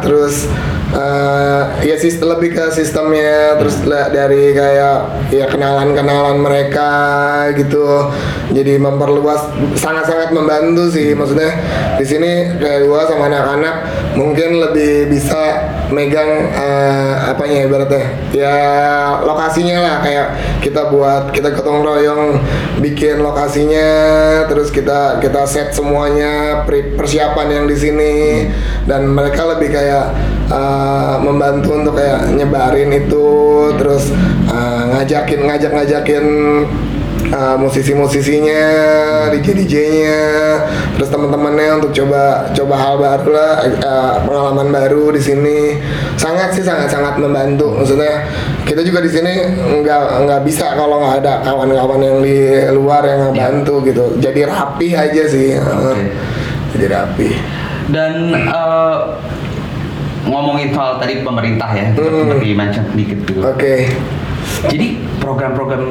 [0.00, 0.48] terus
[0.96, 6.90] eh, ya sistem lebih ke sistemnya terus la- dari kayak ya kenalan-kenalan mereka
[7.52, 8.10] gitu.
[8.56, 11.12] Jadi memperluas sangat-sangat membantu sih.
[11.12, 11.52] Maksudnya
[12.00, 13.74] di sini kayak gua sama anak-anak
[14.16, 18.04] mungkin lebih bisa megang eh, apanya ibaratnya?
[18.32, 18.56] Ya
[19.22, 19.96] lokasinya lah.
[20.02, 20.26] Kayak
[20.62, 22.40] kita buat kita gotong royong
[22.82, 23.88] bikin lokasinya
[24.50, 28.14] terus kita kita set semuanya persiapan yang di sini.
[28.86, 30.14] Dan mereka lebih kayak
[30.50, 33.26] uh, membantu untuk kayak nyebarin itu
[33.78, 34.14] terus
[34.50, 36.24] uh, ngajakin ngajak ngajakin
[37.32, 38.64] uh, musisi-musisinya,
[39.34, 40.22] DJ-DJ-nya,
[40.94, 45.58] terus teman-temannya untuk coba coba hal baru lah, uh, pengalaman baru di sini.
[46.16, 47.80] Sangat sih sangat sangat membantu.
[47.80, 48.26] Maksudnya
[48.62, 49.32] kita juga di sini
[49.82, 52.38] nggak nggak bisa kalau nggak ada kawan-kawan yang di
[52.72, 54.04] luar yang ngebantu gitu.
[54.18, 55.56] Jadi rapi aja sih.
[55.56, 56.04] uh, Oke.
[56.76, 57.28] Jadi rapi.
[57.86, 58.96] Dan eh,
[60.26, 62.26] ngomongin soal tadi pemerintah ya, Hmm.
[62.26, 63.40] seperti mention sedikit gitu.
[63.46, 63.86] Oke.
[64.66, 64.86] Jadi
[65.18, 65.82] program-program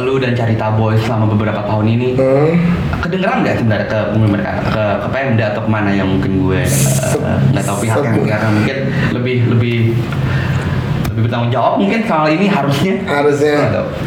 [0.00, 2.54] lu dan Carita Boys selama beberapa tahun ini Hmm.
[2.98, 7.38] kedengeran nggak sebenarnya ke mereka ke, ke Pemda atau ke mana yang mungkin gue eh,
[7.52, 8.76] nggak tahu pihak yang karena mungkin
[9.12, 9.76] lebih lebih
[11.12, 12.94] lebih bertanggung jawab mungkin soal ini harusnya.
[13.04, 13.56] Harusnya.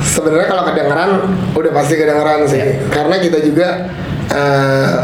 [0.01, 1.10] Sebenarnya kalau kedengeran
[1.51, 2.60] udah pasti kedengeran sih.
[2.62, 2.73] Iya.
[2.89, 3.67] karena kita juga
[4.31, 4.95] eh,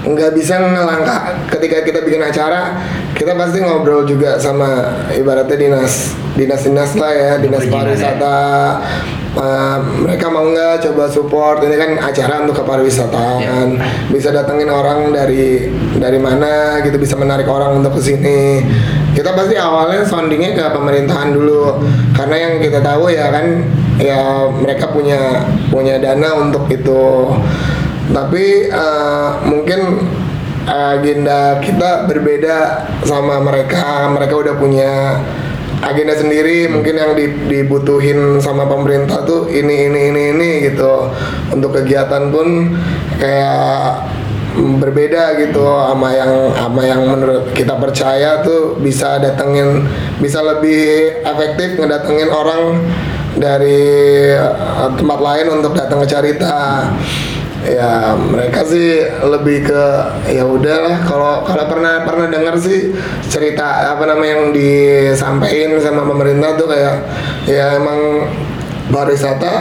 [0.00, 1.20] nggak bisa ngelangkah
[1.52, 2.80] ketika kita bikin acara
[3.20, 8.40] kita pasti ngobrol juga sama ibaratnya dinas dinas dinas lah ya dinas Perizinan, pariwisata.
[9.30, 11.60] Eh, mereka mau nggak coba support?
[11.60, 13.76] Ini kan acara untuk kepariwisataan.
[14.08, 15.68] Bisa datengin orang dari
[16.00, 18.64] dari mana gitu bisa menarik orang untuk ke sini.
[19.12, 21.76] Kita pasti awalnya soundingnya ke pemerintahan dulu.
[22.16, 23.68] Karena yang kita tahu ya kan
[24.00, 27.36] ya mereka punya punya dana untuk itu.
[28.10, 30.08] Tapi eh, mungkin
[30.66, 34.08] agenda kita berbeda sama mereka.
[34.12, 35.20] Mereka udah punya
[35.80, 41.08] agenda sendiri mungkin yang di- dibutuhin sama pemerintah tuh ini ini ini ini gitu.
[41.52, 42.76] Untuk kegiatan pun
[43.16, 44.10] kayak
[44.50, 49.86] berbeda gitu sama yang sama yang menurut kita percaya tuh bisa datengin
[50.18, 52.82] bisa lebih efektif ngedatengin orang
[53.38, 53.82] dari
[54.34, 56.90] eh, tempat lain untuk datang ke Carita
[57.60, 59.84] ya mereka sih lebih ke
[60.32, 62.96] ya udahlah kalau kalau pernah pernah dengar sih
[63.28, 67.04] cerita apa namanya yang disampaikan sama pemerintah tuh kayak
[67.44, 68.32] ya emang
[68.88, 69.52] pariwisata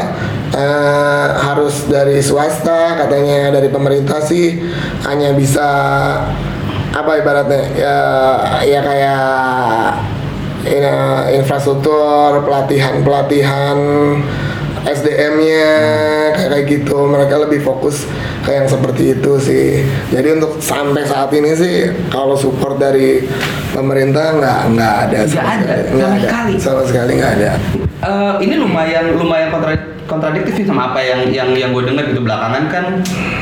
[0.56, 4.64] eh, harus dari swasta katanya dari pemerintah sih
[5.04, 5.68] hanya bisa
[6.90, 7.98] apa ibaratnya ya
[8.66, 9.24] ya kayak
[10.66, 10.96] ya,
[11.36, 13.78] infrastruktur pelatihan pelatihan
[14.92, 15.72] SDM-nya
[16.32, 16.98] kayak kayak gitu.
[17.06, 18.04] Mereka lebih fokus
[18.42, 19.68] ke yang seperti itu sih.
[20.10, 21.76] Jadi untuk sampai saat ini sih
[22.08, 23.24] kalau support dari
[23.70, 26.20] pemerintah nggak nggak ada Nggak ada, nggak sama ada.
[26.22, 26.54] sekali.
[26.58, 27.52] sama sekali nggak ada.
[28.00, 32.20] Eh, ini lumayan lumayan kontra- kontradiktif sih sama apa yang yang yang gue dengar gitu
[32.20, 32.86] belakangan kan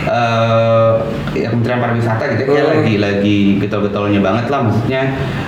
[0.06, 0.92] eh
[1.34, 2.74] ya Kementerian Pariwisata gitu ya kayak Hmm.
[2.76, 5.02] lagi lagi getol-getolnya banget lah maksudnya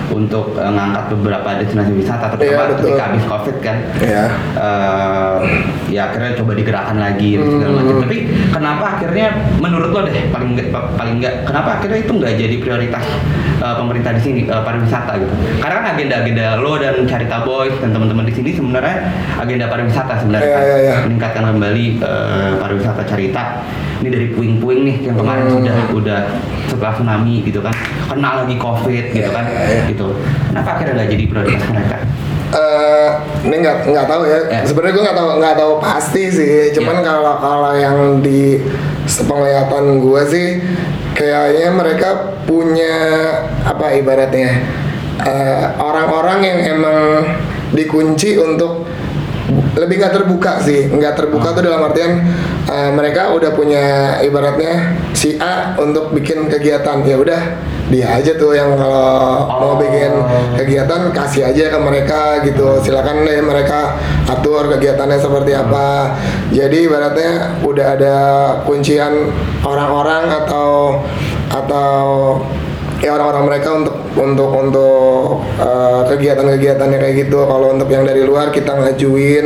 [0.10, 2.78] untuk eh, ngangkat beberapa destinasi wisata Iya, terutama betul.
[2.80, 4.24] ketika habis covid kan ya
[4.56, 5.36] eh
[5.90, 7.80] ya akhirnya coba digerakkan lagi dan segala Hmm.
[7.82, 7.96] macam.
[8.00, 8.18] Tapi
[8.50, 9.28] kenapa akhirnya
[9.58, 13.06] menurut lo deh paling nggak paling nggak kenapa akhirnya itu nggak jadi prioritas
[13.60, 15.34] eh, pemerintah di sini eh, pariwisata gitu?
[15.58, 18.98] Karena kan agenda-agenda lo dan Carita Boys dan teman-teman di sini sebenarnya
[19.36, 20.64] agenda pariwisata sebenarnya Iya, kan.
[20.64, 20.96] iya, iya.
[21.10, 23.66] Meningkatkan kembali eh, pariwisata Carita.
[24.00, 25.56] Ini dari puing-puing nih yang kemarin Hmm.
[25.60, 26.20] sudah udah
[26.70, 27.74] setelah tsunami gitu kan,
[28.06, 29.82] kena lagi covid gitu kan, Iya, iya.
[29.90, 30.14] gitu.
[30.48, 31.98] Kenapa akhirnya nggak jadi prioritas mereka?
[32.50, 33.10] Eh,
[33.44, 34.40] ini nggak nggak tahu ya.
[34.48, 34.62] Ya.
[34.64, 36.54] Sebenarnya gue nggak tahu nggak tahu pasti sih.
[36.74, 37.04] Cuman Ya.
[37.06, 38.62] kalau kalau yang di
[39.06, 40.48] sepenglihatan gue sih,
[41.14, 42.10] kayaknya mereka
[42.46, 42.96] punya
[43.62, 44.50] apa ibaratnya
[45.20, 46.98] eh, orang-orang yang emang
[47.70, 48.89] dikunci untuk
[49.78, 50.90] lebih nggak terbuka sih.
[50.90, 52.26] Nggak terbuka tuh dalam artian
[52.66, 57.02] eh, mereka udah punya ibaratnya si A untuk bikin kegiatan.
[57.06, 57.42] Ya udah
[57.90, 59.76] dia aja tuh yang kalau mau Oh.
[59.82, 60.14] bikin
[60.58, 62.78] kegiatan kasih aja ke mereka gitu.
[62.82, 63.98] Silakan deh mereka
[64.30, 66.14] atur kegiatannya seperti apa.
[66.54, 68.16] Jadi ibaratnya udah ada
[68.66, 71.02] kuncian orang-orang atau
[71.50, 71.98] atau
[73.00, 77.46] ya orang-orang mereka untuk untuk untuk uh, kegiatan-kegiatannya kayak gitu.
[77.46, 79.46] Kalau untuk yang dari luar kita ngajuin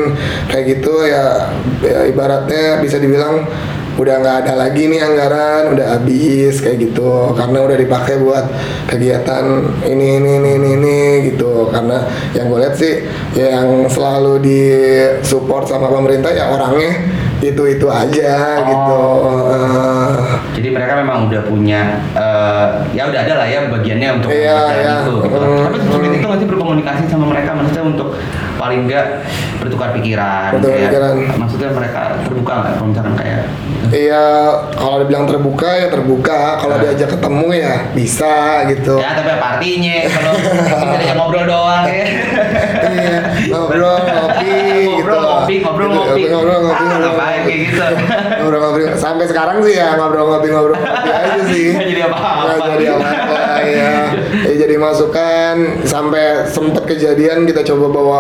[0.50, 1.54] kayak gitu ya,
[1.84, 3.46] ya ibaratnya bisa dibilang
[3.94, 7.38] udah nggak ada lagi nih anggaran udah habis kayak gitu.
[7.38, 8.46] Karena udah dipakai buat
[8.90, 9.46] kegiatan
[9.86, 10.98] ini ini ini ini, ini
[11.30, 11.70] gitu.
[11.70, 13.06] Karena yang gue lihat sih
[13.38, 18.66] ya yang selalu disupport sama pemerintah ya orangnya itu itu aja Oh.
[18.66, 19.00] gitu
[20.54, 21.82] Jadi mereka memang udah punya
[22.14, 24.94] eh, ya udah ada lah ya bagiannya untuk Iya, iya.
[25.02, 25.14] itu.
[25.20, 25.36] Gitu.
[25.36, 26.18] Hmm, Tapi sulit hmm.
[26.18, 28.16] itu nanti berkomunikasi sama mereka maksudnya untuk
[28.56, 29.26] paling enggak
[29.58, 30.56] bertukar pikiran.
[30.56, 31.14] Bertukar kayak, pikiran.
[31.36, 33.42] Maksudnya mereka terbuka nggak kalau misalkan kayak
[33.92, 34.26] Iya,
[34.74, 36.40] kalau dibilang terbuka ya terbuka.
[36.58, 36.82] Kalau Nah.
[36.82, 38.34] diajak ketemu ya bisa
[38.68, 38.94] gitu.
[38.96, 40.32] ya tapi apa artinya kalau
[40.70, 42.06] kita diajak ngobrol doang ya.
[43.50, 44.54] Ngobrol, ngopi,
[44.88, 45.24] ngobrol, gitu.
[45.24, 46.22] ngopi, ngobrol, ngopi.
[46.30, 47.02] Ngobrol, ngopi, Ah, ngobrol.
[47.04, 47.86] ngapain kayak gitu.
[48.40, 48.82] Ngobrol, ngopi.
[48.96, 51.66] Sampai sekarang sih ya ngobrol, ngopi, ngobrol, ngopi aja sih.
[51.74, 52.42] Jadi apa-apa.
[52.54, 53.92] Nggak jadi apa-apa, ya.
[54.44, 58.20] Ya, jadi masukan sampai sempet kejadian kita coba bawa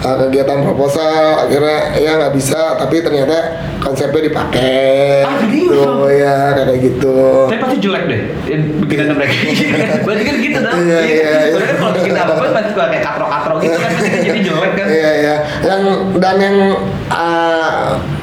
[0.00, 3.36] uh, kegiatan proposal akhirnya ya nggak bisa tapi ternyata
[3.78, 6.08] konsepnya dipakai Ah, gitu dong?
[6.08, 7.16] ya kayak gitu
[7.48, 9.34] Tapi pasti jelek deh ya, bikinan mereka.
[10.06, 10.76] Berarti kan gitu dong.
[10.80, 11.32] Iya, iya, iya.
[11.50, 14.72] Soalnya kan kalau bikin apa pun pasti kayak katro-katro gitu kan pasti kan jadi jelek
[14.74, 14.86] kan.
[14.88, 15.34] Iya iya.
[15.64, 15.82] Yang
[16.18, 16.56] dan yang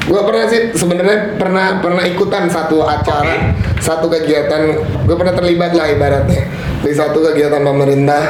[0.07, 3.83] gue pernah sih sebenarnya pernah pernah ikutan satu acara, Oke.
[3.83, 4.79] satu kegiatan.
[5.03, 6.47] Gue pernah terlibat lah ibaratnya
[6.81, 8.23] di satu kegiatan pemerintah.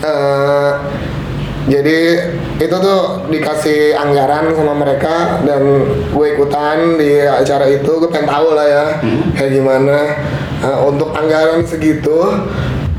[0.00, 0.72] Eh,
[1.68, 1.98] jadi
[2.56, 5.60] itu tuh dikasih anggaran sama mereka dan
[6.08, 8.84] gue ikutan di acara itu gue pengen tahu lah ya
[9.36, 9.98] kayak gimana
[10.60, 12.20] Eh, untuk anggaran segitu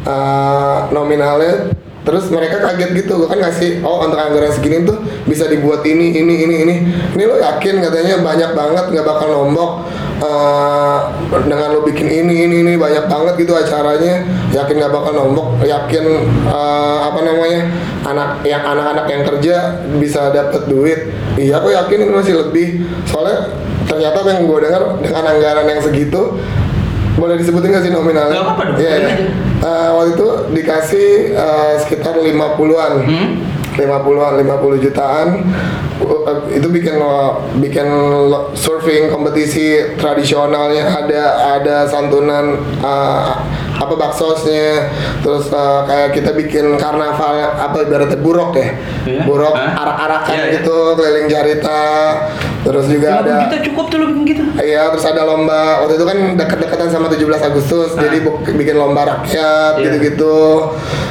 [0.01, 1.69] eh, nominalnya
[2.01, 4.97] terus mereka kaget gitu kan ngasih oh untuk anggaran segini tuh
[5.29, 6.75] bisa dibuat ini ini ini ini.
[7.13, 9.85] Ini lo yakin katanya banyak banget nggak bakal nombok
[10.21, 10.99] Eh,
[11.49, 14.21] dengan lo bikin ini ini ini banyak banget gitu acaranya.
[14.53, 16.05] Yakin nggak bakal nombok yakin
[16.45, 17.65] eh, apa namanya
[18.05, 19.55] anak yang anak-anak yang kerja
[19.97, 21.09] bisa dapet duit.
[21.41, 22.85] Iya aku yakin ini masih lebih.
[23.09, 23.49] Soalnya
[23.89, 26.37] ternyata yang gue dengar dengan anggaran yang segitu
[27.13, 28.33] boleh disebutin nggak sih nominalnya?
[28.33, 29.13] Nggak apa-apa dong, Iya, boleh iya.
[29.13, 29.25] aja.
[29.61, 32.93] Eh, waktu itu dikasih eh, sekitar 50-an.
[33.03, 33.27] Hmm?
[33.71, 35.27] 50-an, 50 jutaan.
[36.01, 37.87] Uh, itu bikin lo bikin
[38.27, 41.23] lo- surfing kompetisi tradisionalnya ada
[41.55, 43.37] ada santunan uh,
[43.81, 44.93] apa baksosnya
[45.25, 48.69] terus uh, kayak kita bikin karnaval apa ibaratnya burok ya
[49.01, 49.25] Iya.
[49.25, 49.81] burok Hah?
[49.81, 50.53] arak-arakan Iya, iya.
[50.61, 51.81] gitu keliling jarita
[52.61, 54.43] terus juga ada kita cukup tuh bikin gitu.
[54.53, 55.81] Iya, terus ada lomba.
[55.81, 58.05] Waktu itu kan dekat-dekatan sama 17 Agustus, Ah.
[58.05, 58.21] jadi
[58.53, 59.83] bikin lomba rakyat Iya.
[59.89, 60.69] gitu-gitu.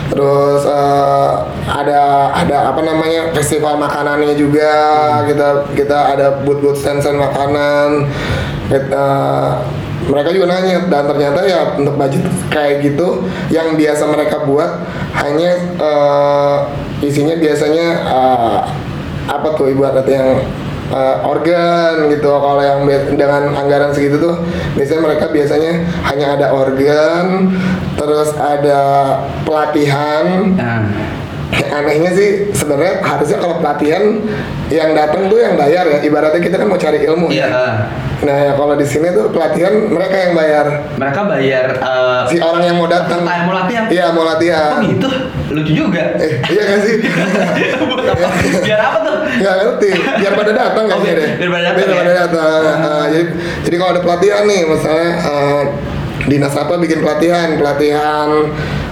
[0.08, 1.30] Terus eh,
[1.66, 2.00] ada
[2.32, 3.34] ada apa namanya?
[3.34, 4.70] festival makanannya juga.
[4.70, 5.26] Hmm.
[5.26, 8.06] Kita kita ada booth-booth stand-stand makanan.
[8.70, 9.06] Kita,
[10.08, 14.80] mereka juga nanya dan ternyata ya untuk budget kayak gitu yang biasa mereka buat
[15.20, 16.56] hanya eh,
[17.04, 18.60] isinya biasanya eh,
[19.30, 20.42] apa tuh ibarat yang
[20.90, 22.28] uh, organ gitu.
[22.28, 22.84] Kalau yang
[23.14, 24.34] dengan anggaran segitu tuh
[24.74, 25.72] biasanya mereka biasanya
[26.10, 27.54] hanya ada organ
[27.94, 28.82] terus ada
[29.46, 30.54] pelatihan.
[30.58, 30.82] Nah,
[31.76, 34.22] anehnya sih sebenarnya harusnya kalau pelatihan
[34.68, 37.46] yang datang tuh yang bayar ya ibaratnya kita kan mau cari ilmu iya.
[37.46, 37.66] ya.
[38.20, 42.62] nah ya kalau di sini tuh pelatihan mereka yang bayar mereka bayar eh, si orang
[42.62, 43.84] yang mau datang yang mau latihan.
[43.88, 45.08] iya mau latihan Oh gitu,
[45.50, 46.02] lucu juga.
[46.16, 46.94] eh, iya kan sih
[47.80, 47.94] apa?
[48.66, 49.16] Biar apa tuh?
[49.32, 51.30] Nggak ngerti, biar pada datang Oh, kayaknya biar- deh.
[51.38, 52.00] biar pada datang Biar ya?
[52.00, 52.60] pada datang.
[52.80, 53.24] Uh, jadi,
[53.64, 55.62] jadi kalau ada pelatihan nih, misalnya uh,
[56.28, 58.28] dinas apa bikin pelatihan, pelatihan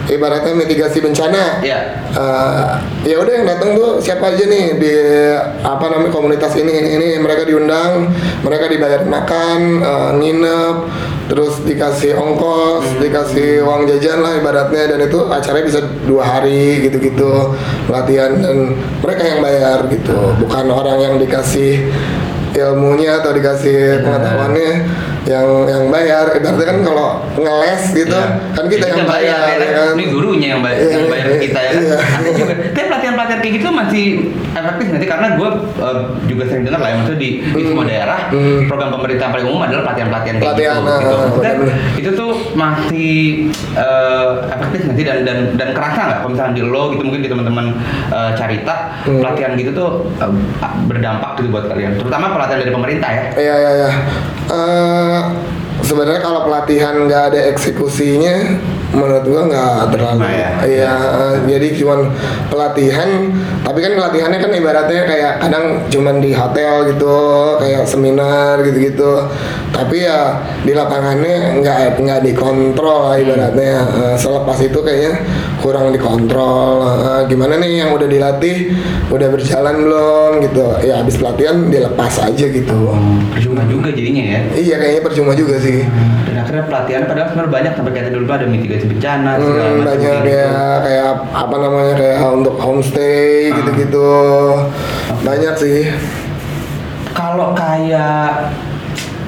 [0.08, 1.60] ibaratnya mitigasi bencana.
[1.60, 1.80] Iya.
[2.16, 4.94] Uh, ya udah yang datang tuh siapa aja nih di
[5.60, 7.08] apa namanya komunitas ini ini ini.
[7.20, 8.08] Mereka diundang,
[8.40, 10.76] mereka dibayar makan, uh, nginep,
[11.28, 13.00] terus dikasih ongkos, Hmm.
[13.04, 14.96] dikasih uang jajan lah ibaratnya.
[14.96, 17.52] Dan itu acaranya bisa dua hari gitu-gitu
[17.92, 18.72] latihan dan
[19.04, 21.84] mereka yang bayar gitu, bukan orang yang dikasih
[22.58, 24.72] ilmunya atau dikasih pengetahuannya
[25.28, 28.56] yang yang bayar ibaratnya kan kalau ngeles gitu Iya.
[28.56, 31.26] kan kita Ya, yang bayar, ya ya kan Ini gurunya yang bayar, Iya, yang bayar
[31.28, 31.82] iya, kita ya kan.
[31.84, 31.96] iya.
[32.16, 32.54] Aneh juga.
[32.72, 32.87] Tapi
[33.28, 34.04] pelatihan-pelatihan kayak gitu masih
[34.50, 38.20] efektif nanti karena gue eh, juga sering dengar lah ya maksudnya di, di semua daerah
[38.28, 38.64] Hmm.
[38.64, 40.84] program pemerintah yang paling umum adalah pelatihan-pelatihan kayak Pelatihan, gitu.
[40.84, 41.14] nah, gitu.
[41.18, 41.96] Maksudnya benar-benar.
[41.96, 43.12] itu tuh masih
[43.74, 47.28] eh, efektif nanti dan dan dan kerasa nggak kalau misalnya di lo gitu mungkin di
[47.28, 47.66] teman-teman
[48.08, 49.20] eh, carita Hmm.
[49.20, 50.32] pelatihan gitu tuh eh,
[50.84, 53.24] berdampak gitu buat kalian terutama pelatihan dari pemerintah ya.
[53.34, 53.90] Iya iya iya.
[54.48, 55.20] Eh,
[55.78, 58.34] Sebenarnya kalau pelatihan nggak ada eksekusinya,
[58.88, 60.50] menurut gua nggak terlalu Nah, ya.
[60.64, 62.00] iya eh, jadi cuman
[62.48, 63.10] pelatihan.
[63.60, 67.16] Tapi kan pelatihannya kan ibaratnya kayak kadang cuman di hotel gitu
[67.58, 69.28] kayak seminar gitu-gitu.
[69.68, 73.74] Tapi ya di lapangannya nggak nggak dikontrol ibaratnya.
[73.84, 75.20] Eh, selepas itu kayaknya
[75.58, 76.80] kurang dikontrol.
[76.88, 78.72] Eh, gimana nih yang udah dilatih?
[79.08, 80.64] Udah berjalan belum gitu?
[80.80, 82.80] Ya habis pelatihan dilepas aja gitu.
[83.30, 84.40] Percuma juga jadinya ya.
[84.54, 85.84] iya kayaknya percuma juga sih.
[86.24, 89.88] Dan akhirnya pelatihan padahal sebenarnya banyak sampai tadi dulu ada mitigasi bencana segala Hmm, macam
[89.88, 90.30] banyak gitu.
[90.30, 90.48] ya
[90.80, 94.10] kayak apa namanya kayak untuk homestay gitu-gitu.
[95.18, 95.80] Banyak sih.
[97.10, 98.54] Kalau kayak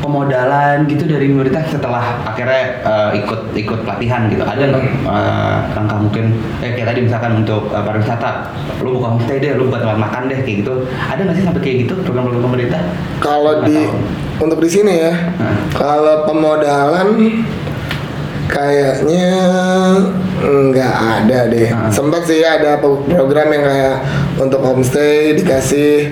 [0.00, 4.84] pemodalan gitu dari pemerintah setelah akhirnya eh, ikut ikut pelatihan gitu ada nggak?
[5.04, 6.24] Eh, langkah mungkin
[6.58, 8.48] eh kayak tadi misalkan untuk eh, pariwisata
[8.80, 10.72] lu buka homestay deh lu buat tempat makan deh kayak gitu.
[11.04, 12.80] Ada nggak sih sampai kayak gitu program-program pemerintah?
[13.18, 14.00] Kalau di tahu.
[14.40, 15.56] untuk di sini ya Hmm.
[15.70, 17.06] kalau pemodalan
[18.50, 19.30] kayaknya
[20.40, 21.70] nggak ada deh.
[21.70, 21.90] Hmm.
[21.92, 23.96] sempat sih ada pro- program yang kayak
[24.40, 26.10] untuk homestay dikasih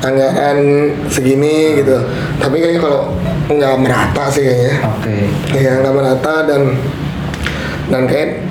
[0.00, 1.98] anggaran segini gitu.
[2.38, 3.00] Tapi kayaknya kalau
[3.50, 4.74] nggak merata sih kayaknya.
[4.86, 5.16] Oke.
[5.58, 6.62] Iya nggak merata dan
[7.90, 8.46] dan kayak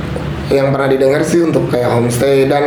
[0.49, 2.65] yang pernah didengar sih untuk kayak homestay dan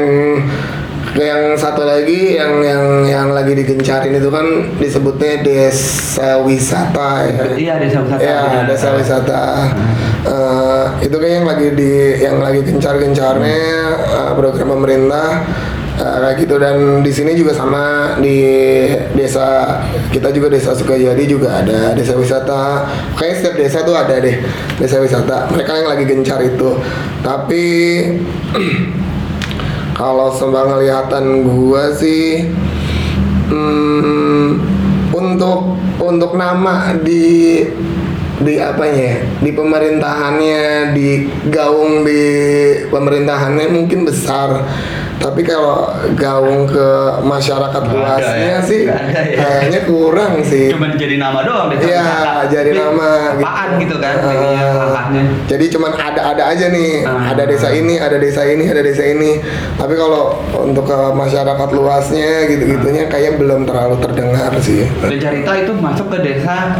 [1.13, 4.47] yang satu lagi yang yang yang lagi digencarin itu kan
[4.77, 7.45] disebutnya desa wisata ya.
[7.53, 8.65] iya desa wisata Ya, benar.
[8.67, 9.43] desa wisata.
[10.23, 13.61] Eh, itu kayak yang lagi di yang lagi gencar-gencarnya
[13.93, 15.45] eh, program pemerintah
[15.95, 17.85] eh, kayak gitu dan di sini juga sama
[18.17, 18.39] di
[19.13, 22.89] desa kita juga desa Sukajadi juga ada desa wisata.
[23.15, 24.41] Kayak setiap desa tuh ada deh
[24.79, 25.51] desa wisata.
[25.51, 26.81] Mereka yang lagi gencar itu.
[27.21, 27.65] Tapi
[30.03, 32.51] kalau sembah ngelihatan gua sih
[33.55, 34.59] hmm,
[35.15, 37.63] untuk untuk nama di
[38.43, 41.09] di apanya ya, di pemerintahannya di
[41.47, 42.23] gaung di
[42.87, 44.67] pemerintahannya mungkin besar
[45.17, 46.89] tapi kalau gaung ke
[47.23, 48.61] masyarakat luasnya ya?
[48.61, 49.39] sih ada ya?
[49.39, 52.33] kayaknya kurang sih cuman jadi nama doang Iya, wisata.
[52.51, 57.31] jadi nama apaan gitu kan Eh, jadinya langkahnya Jadi cuman ada-ada aja nih, Ah.
[57.31, 59.39] ada desa ini, ada desa ini, ada desa ini.
[59.75, 64.89] Tapi kalau untuk ke masyarakat luasnya gitu-gitunya kayak belum terlalu terdengar sih.
[64.99, 66.75] dan Carita itu masuk ke desa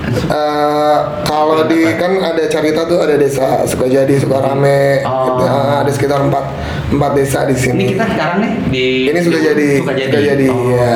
[0.00, 5.26] Eh, kalau di kan ada cerita tuh ada desa Sukajadi, Sukarame, Oh.
[5.28, 5.44] gitu.
[5.44, 6.44] Ah, ada sekitar empat
[6.88, 7.74] empat desa di sini.
[7.76, 10.92] ini kita sekarang nih di ini sudah jadi suka jadi sudah jadi Oh, ya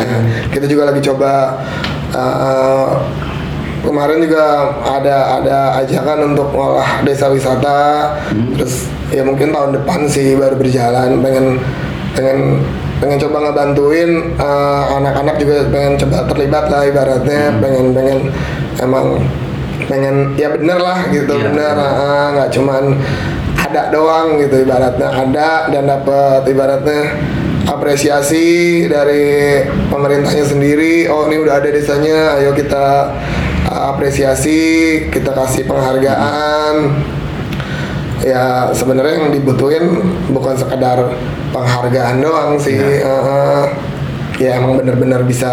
[0.50, 1.30] kita juga lagi coba
[2.10, 2.86] uh,
[3.80, 4.44] kemarin juga
[4.82, 7.78] ada ada ajakan untuk ngolah desa wisata
[8.30, 8.54] Hmm.
[8.54, 11.46] terus ya mungkin tahun depan sih baru berjalan pengen
[12.12, 12.38] pengen
[12.96, 17.60] pengen coba ngebantuin uh, anak-anak juga pengen coba terlibat lah ibaratnya Hmm.
[17.60, 18.18] pengen pengen
[18.82, 19.22] emang
[19.86, 21.50] pengen ya bener lah gitu Iya.
[21.50, 21.74] bener.
[21.76, 22.84] ah, nggak cuman
[23.58, 27.02] ada doang gitu ibaratnya ada dan dapat ibaratnya
[27.64, 31.08] apresiasi dari pemerintahnya sendiri.
[31.08, 33.08] Oh ini udah ada desanya ayo kita
[33.66, 34.60] uh, apresiasi
[35.08, 36.74] kita kasih penghargaan.
[38.24, 39.84] Ya sebenarnya yang dibutuhin
[40.32, 41.16] bukan sekedar
[41.52, 42.76] penghargaan doang sih.
[42.78, 43.64] Uh,
[44.40, 45.52] ya emang bener-bener bisa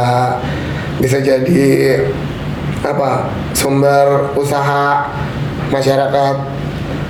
[0.99, 1.99] bisa jadi
[2.81, 3.09] apa
[3.53, 5.05] sumber usaha
[5.69, 6.35] masyarakat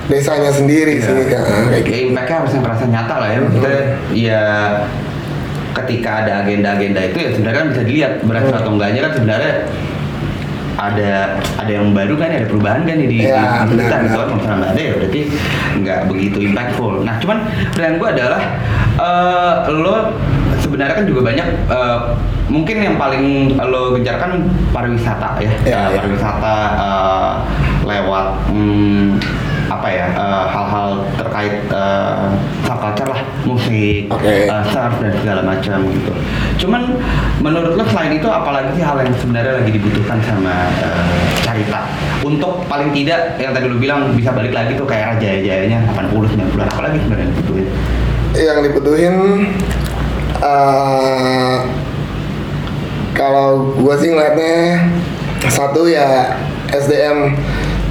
[0.06, 1.04] desanya sendiri Iya.
[1.06, 1.92] sih ya, kayak gitu.
[1.94, 3.38] ya impactnya harusnya merasa nyata lah ya.
[3.48, 3.70] Kita
[4.12, 4.42] ya
[5.72, 9.52] ketika ada agenda-agenda itu ya sebenarnya kan bisa dilihat berhasil atau enggaknya kan sebenarnya
[10.72, 11.12] ada
[11.56, 14.28] ada yang baru kan ada perubahan kan di, Ya, di kita gitu kan.
[14.36, 15.20] Kalau nggak ada ya berarti
[15.80, 16.92] nggak begitu impactful.
[17.04, 17.38] Nah cuman
[17.72, 18.40] pertanyaan gue adalah
[18.98, 19.96] eh, lo
[20.72, 21.98] sebenarnya kan juga banyak eh,
[22.48, 23.24] mungkin yang paling
[23.60, 26.00] lo gencarkan pariwisata ya, Ya, ya.
[26.00, 27.32] pariwisata eh,
[27.84, 29.20] lewat hmm,
[29.68, 30.06] apa ya
[30.52, 32.28] hal-hal terkait uh,
[32.62, 34.44] subculture lah musik, Oke.
[34.46, 36.12] eh, surf dan segala macam gitu.
[36.60, 37.00] Cuman
[37.40, 41.88] menurut lo selain itu apalagi sih hal yang sebenarnya lagi dibutuhkan sama eh, Carita
[42.20, 46.68] untuk paling tidak yang tadi lo bilang bisa balik lagi tuh kayak raja-jayanya 80 90-an
[46.68, 47.66] apalagi sebenarnya dibutuhin.
[48.32, 49.14] yang dibutuhin
[50.42, 51.56] eh
[53.14, 54.90] kalau gua sih ngeliatnya
[55.46, 56.34] satu ya
[56.74, 57.38] SDM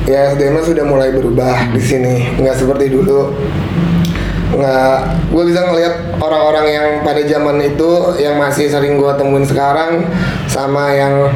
[0.10, 2.36] ya SDM sudah mulai berubah di sini.
[2.36, 3.32] Nggak seperti dulu.
[4.52, 4.96] Nggak
[5.32, 10.04] gue bisa ngelihat orang-orang yang pada zaman itu yang masih sering gua temuin sekarang
[10.52, 11.32] sama yang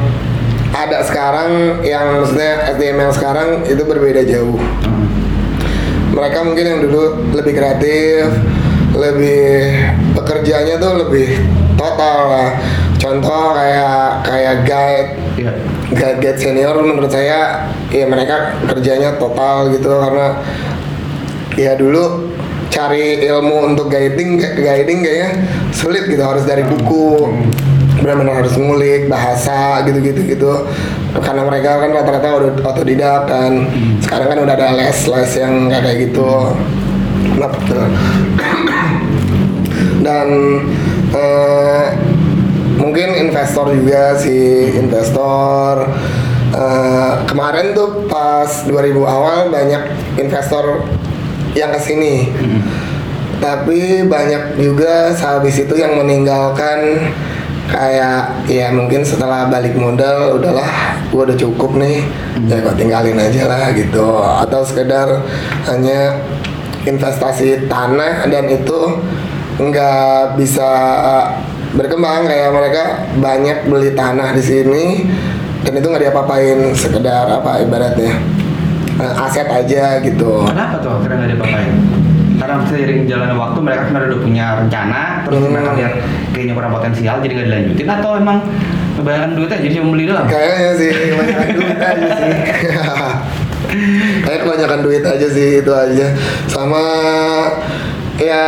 [0.76, 4.60] ada sekarang yang maksudnya SDM yang sekarang itu berbeda jauh.
[4.60, 5.08] Hmm.
[6.12, 7.04] mereka mungkin yang dulu
[7.36, 8.24] lebih kreatif,
[8.96, 9.44] lebih
[10.16, 11.28] pekerjaannya tuh lebih
[11.76, 12.50] total lah.
[12.96, 15.52] Contoh kayak kayak guide, Iya.
[15.92, 19.92] guide guide senior menurut saya ya mereka kerjanya total gitu.
[19.92, 20.40] Karena
[21.54, 22.32] ya dulu
[22.72, 25.30] cari ilmu untuk guiding guiding kayaknya
[25.76, 26.24] sulit gitu.
[26.24, 27.28] Harus dari buku.
[27.96, 30.52] Benar-benar harus ngulik bahasa gitu-gitu gitu.
[31.16, 33.64] Karena mereka kan rata-rata udah otodidak kan.
[34.04, 36.32] Sekarang kan udah ada les-les yang nggak kayak gitu.
[37.36, 37.52] Nah
[40.06, 40.28] dan
[41.10, 41.86] eh,
[42.78, 45.90] mungkin investor juga sih investor.
[46.54, 49.82] Eh, kemarin tuh pas 2000 awal banyak
[50.14, 50.86] investor
[51.58, 52.30] yang ke sini.
[53.42, 57.10] Tapi banyak juga sehabis itu yang meninggalkan.
[57.66, 62.06] Kayak ya mungkin setelah balik modal udahlah gua udah cukup nih.
[62.46, 64.06] Ya gua tinggalin aja lah gitu.
[64.22, 65.26] Atau sekedar
[65.66, 66.14] hanya
[66.86, 69.02] investasi tanah dan itu
[69.56, 70.70] nggak bisa
[71.72, 72.82] berkembang kayak mereka
[73.16, 74.84] banyak beli tanah di sini
[75.60, 78.16] dan itu nggak diapa-apain sekedar apa ibaratnya
[78.96, 81.64] eh, aset aja gitu Kenapa tuh akhirnya nggak dipakai?
[82.36, 85.52] Karena seiring jalannya waktu mereka sebenarnya udah punya rencana, terus Hmm.
[85.56, 85.92] mereka lihat
[86.30, 88.38] kayaknya kurang potensial, jadi nggak dilanjutin atau emang
[88.92, 90.26] kebanyakan duitnya jadi cuma beli doang?
[90.28, 92.32] Kayaknya sih kebanyakan duit aja sih.
[94.24, 96.06] Kayak kebanyakan duit aja sih itu aja.
[96.46, 96.84] Sama
[98.16, 98.44] ya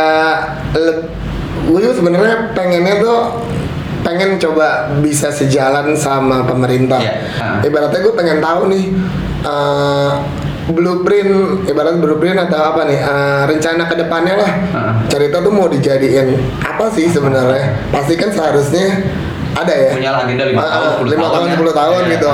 [1.69, 3.19] gue juga sebenarnya pengennya tuh
[4.01, 6.97] pengen coba bisa sejalan sama pemerintah.
[7.03, 7.59] Iya, ah.
[7.61, 8.85] Ibaratnya gue pengen tahu nih
[9.43, 10.11] eh,
[10.71, 14.51] blueprint, ibarat blueprint atau apa nih eh, rencana ke depannya lah.
[14.71, 14.93] Ah.
[15.11, 17.91] Cerita tuh mau dijadiin apa sih sebenarnya?
[17.91, 19.03] Pasti kan seharusnya
[19.51, 21.55] ada ya Punya agenda 5 tahun, 10 lima tahun tahun, ya.
[21.57, 22.11] 10 tahun Iya.
[22.11, 22.31] gitu.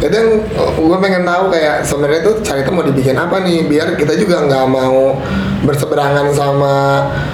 [0.00, 0.30] Itu yang
[0.78, 4.64] gue pengen tahu kayak sebenarnya tuh cerita mau dibikin apa nih biar kita juga nggak
[4.66, 5.18] mau
[5.60, 6.76] berseberangan sama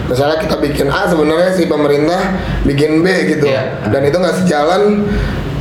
[0.06, 2.20] misalnya kita bikin A sebenarnya si pemerintah
[2.62, 3.84] bikin B gitu Iya.
[3.84, 5.04] dan itu nggak sejalan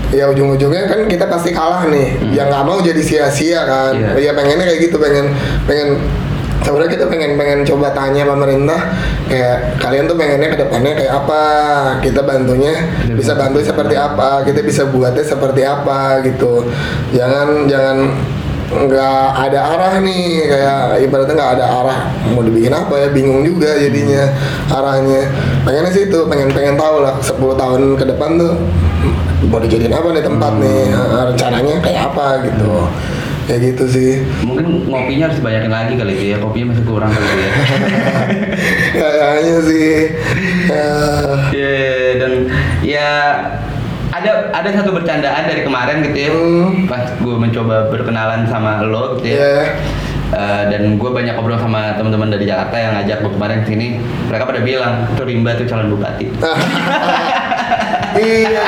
[0.09, 4.15] ya ujung-ujungnya kan kita pasti kalah nih yang nggak mau jadi sia-sia kan Hmm.
[4.15, 4.29] Iya.
[4.29, 5.33] ya pengennya kayak gitu pengen
[5.65, 6.01] pengen
[6.63, 8.79] sebenarnya kita pengen pengen coba tanya pemerintah
[9.25, 11.43] kayak kalian tuh pengennya ke depannya kayak apa?
[12.03, 12.73] Kita bantunya
[13.15, 14.43] bisa bantu seperti apa?
[14.43, 16.67] Kita bisa buatnya seperti apa gitu.
[17.15, 17.97] Jangan jangan
[18.69, 21.99] nggak ada arah nih kayak ibaratnya nggak ada arah.
[22.35, 23.07] Mau dibikin apa ya?
[23.09, 24.29] Bingung juga jadinya
[24.69, 25.21] arahnya.
[25.65, 28.53] Pengennya sih itu pengen pengen tahu lah 10 tahun ke depan tuh
[29.49, 30.81] mau dijadiin apa nih tempat nih?
[30.93, 32.73] Eh, rencananya kayak apa gitu
[33.49, 34.11] ya gitu sih.
[34.45, 37.51] Mungkin ngopinya harus dibanyakin lagi kali itu ya, kopinya masih kurang kali ya.
[38.93, 39.89] kayaknya sih.
[40.69, 41.73] Eh, Iya,
[42.15, 42.31] dan
[42.79, 43.09] ya
[44.09, 46.31] ada ada satu bercandaan dari kemarin gitu ya.
[46.31, 46.85] Hmm.
[46.85, 49.37] pas gue mencoba berkenalan sama lo gitu ya.
[49.37, 49.61] Iya.
[50.29, 53.97] Eh, dan gue banyak ngobrol sama teman-teman dari Jakarta yang ngajak gue kemarin sini.
[54.29, 56.29] Mereka pada bilang tuh Rimba tuh calon bupati
[58.19, 58.63] iya.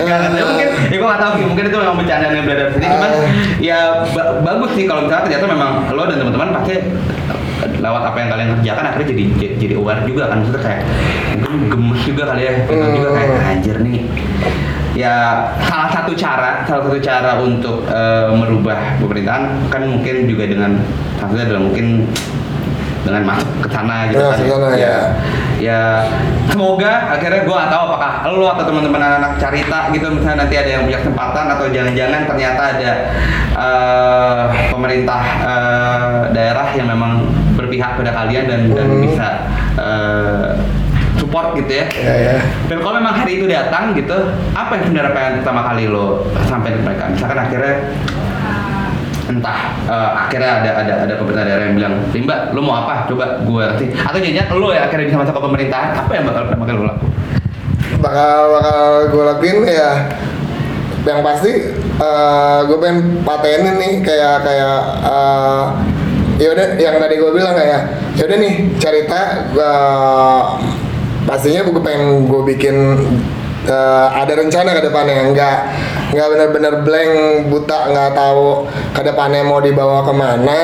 [0.00, 0.68] Ya Kan, ya mungkin.
[0.88, 3.30] Ya gue gak tau mungkin itu memang bercandaan yang beredar sini cuman Ah.
[3.58, 3.78] ya
[4.10, 6.74] ba- bagus sih kalau misalnya ternyata memang lo dan teman-teman pasti
[7.76, 9.24] lewat apa yang kalian kerjakan akhirnya jadi
[9.56, 10.36] jadi- aware juga kan.
[10.40, 10.80] Maksudnya kayak
[11.32, 12.52] mungkin gemes juga kali ya.
[12.62, 12.92] Hmm.
[12.92, 13.98] juga kayak anjir nih.
[14.90, 15.14] Ya
[15.62, 20.82] salah satu cara salah satu cara untuk eh, merubah pemerintahan kan mungkin juga dengan
[21.16, 21.86] maksudnya adalah mungkin
[23.00, 24.96] dengan masuk ke sana gitu Ya, kan ke sana, ya.
[25.56, 25.80] ya
[26.46, 30.70] semoga akhirnya gue gak tahu apakah lo atau teman-teman anak-anak carita gitu misalnya nanti ada
[30.70, 32.90] yang punya kesempatan atau jangan-jangan ternyata ada
[33.54, 37.12] eh, pemerintah eh, daerah yang memang
[37.54, 39.00] berpihak pada kalian dan dan Hmm.
[39.00, 39.28] bisa
[39.76, 40.48] eh,
[41.16, 42.36] support gitu ya ya ya
[42.66, 44.16] dan kalau memang hari itu datang gitu
[44.50, 47.74] apa yang sebenarnya pengen pertama kali lo sampaikan ke mereka misalkan akhirnya
[49.30, 53.06] entah eh, akhirnya ada ada ada pemerintah daerah yang bilang Rimba lo mau apa?
[53.06, 56.42] Coba gue kasih atau jangan lo ya akhirnya bisa masuk ke pemerintahan apa yang bakal
[56.50, 57.10] kali lo lakukan
[58.00, 59.92] bakal bakal gue lakuin ya.
[61.00, 61.52] Yang pasti
[62.68, 65.64] gue pengen patenin nih kayak kayak eh,
[66.40, 67.70] ya udah yang tadi gue bilang kayak
[68.18, 68.24] ya?
[68.26, 69.72] Udah nih cerita gua
[71.24, 72.76] pastinya gue pengen gue bikin
[73.66, 75.28] eh, ada rencana ke depannya?
[75.32, 75.58] Nggak.
[76.10, 77.12] Nggak benar-benar blank
[77.54, 80.60] buta nggak tahu ke depannya mau dibawa ke mana.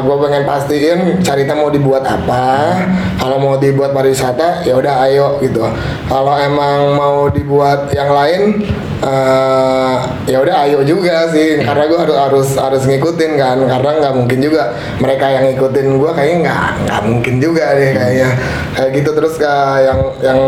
[0.00, 2.72] Gue pengen pastiin cerita mau dibuat apa.
[3.20, 5.60] Kalau mau dibuat pariwisata ya udah ayo gitu.
[6.08, 8.64] Kalau emang mau dibuat yang lain
[9.04, 9.94] eh,
[10.24, 11.60] ya udah ayo juga sih.
[11.60, 13.60] Karena gue harus harus harus ngikutin kan.
[13.60, 14.72] Karena nggak mungkin juga
[15.04, 18.28] mereka yang ngikutin gue kayaknya nggak nggak mungkin juga deh kayaknya.
[18.72, 20.40] Kayak gitu terus kayak yang yang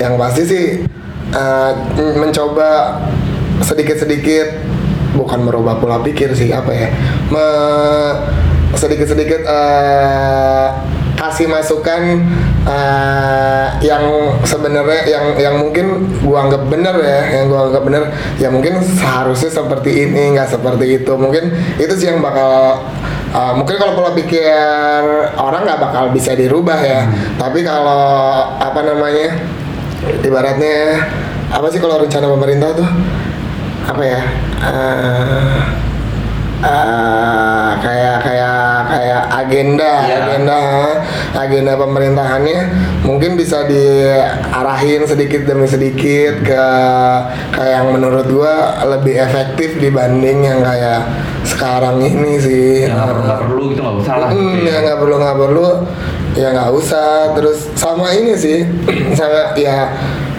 [0.00, 0.64] yang pasti sih
[1.30, 1.72] eh,
[2.16, 2.98] mencoba
[3.60, 4.48] sedikit-sedikit
[5.12, 6.88] bukan merubah pola pikir sih apa ya
[7.28, 8.16] me-
[8.74, 10.66] sedikit-sedikit eh,
[11.20, 12.24] kasih masukan
[12.64, 18.02] eh, yang sebenarnya yang yang mungkin gua anggap bener ya yang gua anggap bener
[18.40, 21.12] ya mungkin seharusnya seperti ini nggak seperti itu.
[21.12, 22.80] Mungkin itu sih yang bakal
[23.36, 25.04] eh, mungkin kalau pola pikir
[25.36, 27.04] orang nggak bakal bisa dirubah ya.
[27.36, 29.36] Tapi kalau apa namanya
[30.20, 31.04] ibaratnya
[31.48, 32.88] apa sih kalau rencana pemerintah tuh?
[33.82, 34.20] Apa ya?
[34.60, 35.56] Eh,
[36.60, 40.16] eh, kayak kayak kayak agenda Iya.
[40.20, 40.58] agenda
[41.32, 42.58] agenda pemerintahannya
[43.02, 46.64] mungkin bisa diarahin sedikit demi sedikit ke
[47.50, 48.54] kayak yang menurut gua
[48.86, 51.00] lebih efektif dibanding yang kayak
[51.42, 52.84] sekarang ini sih.
[52.86, 54.78] Nggak perlu nggak perlu gitu nggak usah lah Hmm, gitu ya.
[54.82, 55.66] nggak perlu nggak perlu
[56.34, 57.34] ya nggak usah.
[57.38, 58.66] Terus sama ini sih
[59.18, 59.90] sama ya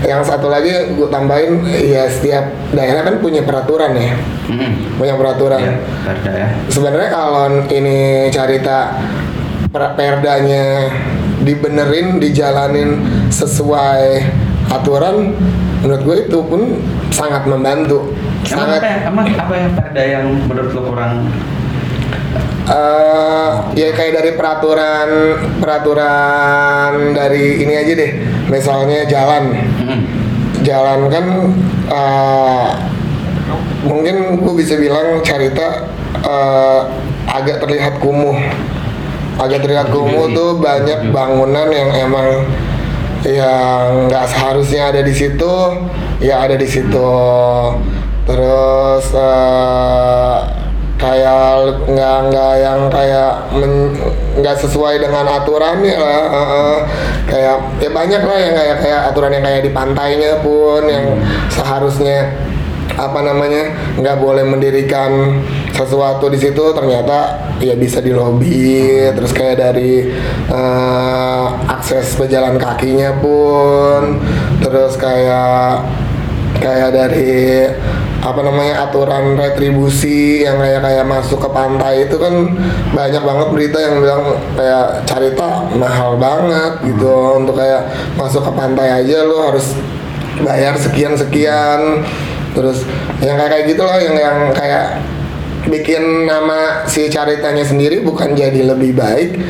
[0.01, 4.13] yang satu lagi gue tambahin ya setiap daerah kan punya peraturan ya.
[4.49, 4.97] Mm-mm.
[4.97, 5.59] punya peraturan.
[5.61, 5.73] Ya
[6.03, 6.47] perda ya.
[6.67, 8.97] Sebenarnya kalau ini carita
[9.69, 10.89] per- perdanya
[11.41, 13.01] dibenerin dijalanin
[13.33, 14.25] sesuai
[14.69, 15.33] aturan
[15.81, 16.61] menurut gue itu pun
[17.09, 18.13] sangat membantu.
[18.41, 21.13] Emang sangat apa yang, emang apa yang perda yang menurut lo kurang
[22.71, 25.09] Eh, ya kayak dari peraturan
[25.59, 28.11] peraturan dari ini aja deh.
[28.47, 29.43] Misalnya jalan.
[29.51, 30.01] Mm-mm.
[30.61, 31.25] jalan kan
[31.89, 32.69] eh,
[33.81, 35.89] mungkin gue bisa bilang carita
[36.23, 36.79] eh,
[37.27, 38.39] agak terlihat kumuh.
[39.41, 41.15] Agak terlihat kumuh tuh banyak Setuju.
[41.15, 42.27] bangunan yang emang
[43.27, 45.53] yang nggak seharusnya ada di situ.
[46.23, 47.11] Ya ada di situ.
[48.29, 50.37] Terus eh,
[51.01, 53.31] kayak nggak nggak yang kayak
[54.37, 56.77] nggak sesuai dengan aturannya lah eh, eh.
[57.25, 61.17] kayak ya banyak lah yang kayak kayak aturan yang kayak di pantainya pun yang
[61.49, 62.29] seharusnya
[63.01, 65.41] apa namanya nggak boleh mendirikan
[65.73, 70.05] sesuatu di situ ternyata ya bisa di lobi terus kayak dari
[70.53, 74.21] eh, akses pejalan kakinya pun
[74.61, 75.81] terus kayak
[76.61, 77.65] kayak dari
[78.21, 82.53] apa namanya aturan retribusi yang kayak kayak masuk ke pantai itu kan
[82.93, 87.41] banyak banget berita yang bilang kayak carita mahal banget gitu.
[87.41, 89.73] Untuk kayak masuk ke pantai aja lo harus
[90.45, 92.05] bayar sekian sekian
[92.53, 92.85] terus
[93.25, 95.01] yang kayak kayak gitu loh yang yang kayak
[95.65, 99.41] bikin nama si caritanya sendiri bukan jadi lebih baik.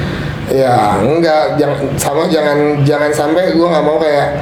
[0.47, 1.59] Ya enggak.
[1.59, 4.39] Jangan sama jangan jangan sampai gue nggak mau kayak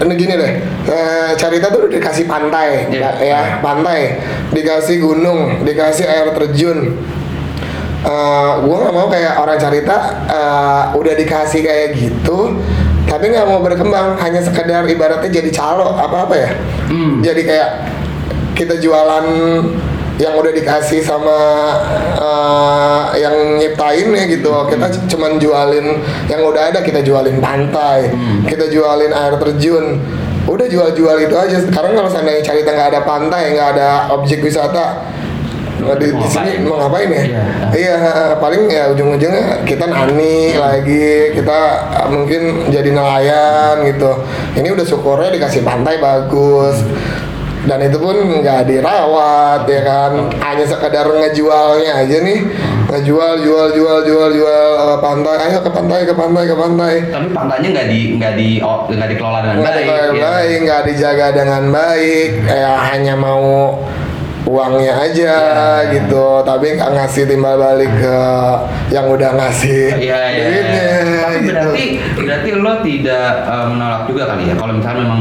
[0.00, 0.52] ini gini deh
[0.88, 3.10] eh, Carita tuh udah dikasih pantai Iya.
[3.20, 4.16] ya pantai.
[4.50, 6.96] Dikasih gunung dikasih air terjun.
[8.00, 12.56] Eh, gue nggak mau kayak orang Carita eh, udah dikasih kayak gitu
[13.04, 14.16] tapi nggak mau berkembang.
[14.16, 16.50] Hanya sekedar ibaratnya jadi calo apa apa ya?
[16.88, 17.20] Hmm.
[17.20, 17.70] jadi kayak
[18.56, 19.24] kita jualan
[20.20, 21.38] yang udah dikasih sama
[22.14, 24.52] eh, yang nyiptainnya gitu.
[24.68, 25.98] Kita c- cuman jualin
[26.28, 28.12] yang udah ada kita jualin pantai
[28.44, 29.98] kita jualin air terjun.
[30.44, 31.56] Udah jual-jual itu aja.
[31.58, 35.04] Sekarang kalau seandainya Carita nggak ada pantai nggak ada objek wisata
[35.96, 37.22] di, di sini mau ngapain ya?
[37.24, 37.42] Iya.
[37.72, 37.96] Iya,
[38.36, 41.58] paling ya ujung-ujungnya kita nani lagi, kita
[41.96, 44.12] uh, mungkin jadi nelayan gitu.
[44.60, 46.84] Ini udah syukurnya dikasih pantai bagus.
[47.60, 52.40] Dan itu pun nggak dirawat ya kan, hanya sekedar ngejualnya aja nih,
[52.88, 56.94] ngejual, jual, jual, jual, jual uh, pantai, ayo ke pantai, ke pantai, ke pantai.
[57.12, 60.22] tapi pantainya nggak di nggak di oh, nggak dikelola dengan nggak baik dikelola ya.
[60.24, 63.44] baik, nggak dijaga dengan baik, kayak hanya mau
[64.48, 65.92] uangnya aja Iya.
[66.00, 68.18] gitu, tapi nggak ngasih timbal balik ke
[68.88, 70.44] yang udah ngasih Iya, iya.
[70.48, 70.88] duitnya.
[70.96, 71.48] Tapi gitu.
[71.52, 71.84] berarti
[72.16, 75.20] berarti lo tidak eh, menolak juga kali ya kalau misalnya memang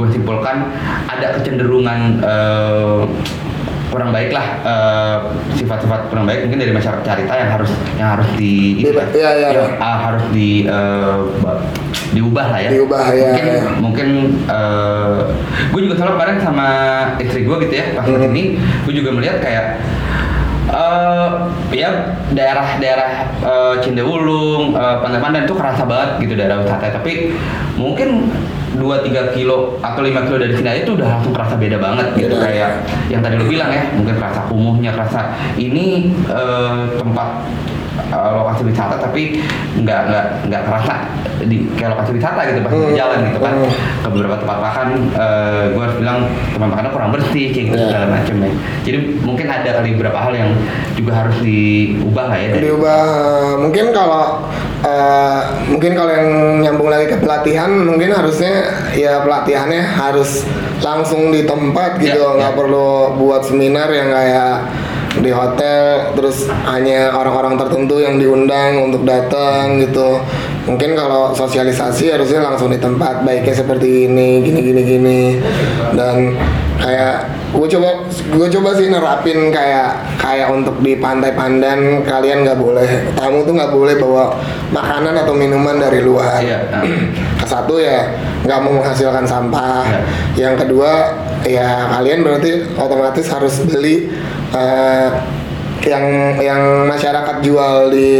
[0.00, 0.72] gue simpulkan
[1.04, 3.00] ada kecenderungan eh,
[3.90, 5.18] kurang baik lah eh,
[5.54, 9.48] sifat-sifat kurang baik mungkin dari masyarakat carita yang harus yang harus di Iya, iya, iya.
[9.52, 10.64] yang, ah, harus di
[11.38, 11.60] ba-
[12.10, 13.60] diubah lah ya Diubah, ya, mungkin ya.
[13.78, 14.08] mungkin
[15.70, 16.66] gue juga selalu kemarin sama
[17.18, 18.26] istri gue gitu ya pas Hmm.
[18.26, 19.78] ini gue juga melihat kayak
[20.70, 21.30] eh
[21.74, 21.90] ya
[22.30, 23.10] daerah-daerah
[23.42, 26.94] eh, Cindewulung, eh, Pantai-Pantai itu kerasa banget gitu daerah wisata.
[26.94, 27.34] Tapi
[27.74, 28.30] mungkin
[28.78, 32.38] 2-3 kilo atau 5 kilo dari sini aja itu udah langsung kerasa beda banget gitu
[32.38, 32.46] Beda.
[32.46, 32.70] kayak
[33.10, 37.28] yang tadi lo bilang ya, mungkin kerasa kumuhnya, kerasa ini eh, tempat
[37.92, 39.40] eh, lokasi wisata tapi
[39.76, 40.94] nggak nggak nggak kerasa
[41.40, 42.86] di kayak lokasi wisata gitu pas Hmm.
[42.86, 43.72] di jalan gitu kan Hmm.
[44.00, 46.18] ke beberapa tempat makan eh, gue harus bilang
[46.50, 47.86] tempat makannya kurang bersih kayak gitu Iya.
[47.86, 48.50] segala macam ya
[48.82, 50.50] jadi mungkin ada kali beberapa hal yang
[50.94, 53.00] juga harus diubah lah ya dari diubah
[53.58, 54.24] mungkin kalau
[54.80, 56.28] eh, mungkin kalau yang
[56.60, 58.52] nyambung lagi ke pelatihan mungkin harusnya
[58.92, 60.44] ya pelatihannya harus
[60.80, 62.56] langsung di tempat gitu Ya, nggak ya.
[62.56, 64.54] perlu buat seminar yang kayak
[65.18, 70.22] di hotel terus hanya orang-orang tertentu yang diundang untuk datang gitu.
[70.70, 75.20] Mungkin kalau sosialisasi harusnya langsung di tempat baiknya seperti ini gini gini gini.
[75.98, 76.38] Dan
[76.78, 82.56] kayak gue coba gue coba sih nerapin kayak kayak untuk di pantai pandan kalian nggak
[82.56, 82.88] boleh
[83.18, 84.38] tamu tuh nggak boleh bawa
[84.70, 86.38] makanan atau minuman dari luar.
[86.38, 86.86] Iya, nah.
[87.42, 88.14] Ke satu ya
[88.46, 89.82] nggak mau menghasilkan sampah.
[90.38, 94.10] Yang kedua ya kalian berarti otomatis harus beli
[94.52, 95.08] eh,
[95.80, 98.12] yang yang masyarakat jual di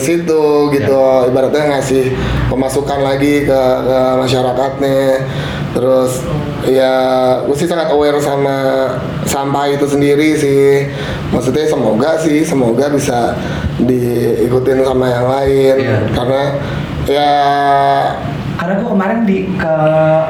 [0.00, 1.00] situ gitu.
[1.32, 2.12] Ibaratnya ngasih
[2.52, 5.24] pemasukan lagi ke, ke masyarakatnya.
[5.72, 6.24] Terus
[6.68, 6.94] ya
[7.44, 8.88] gue sih sangat aware sama
[9.24, 10.92] sampah itu sendiri sih.
[11.32, 13.32] Maksudnya semoga sih semoga bisa
[13.80, 15.74] diikutin sama yang lain.
[15.80, 15.98] Iya.
[16.12, 16.42] karena
[17.06, 17.30] ya
[18.56, 19.74] Karena gue kemarin di ke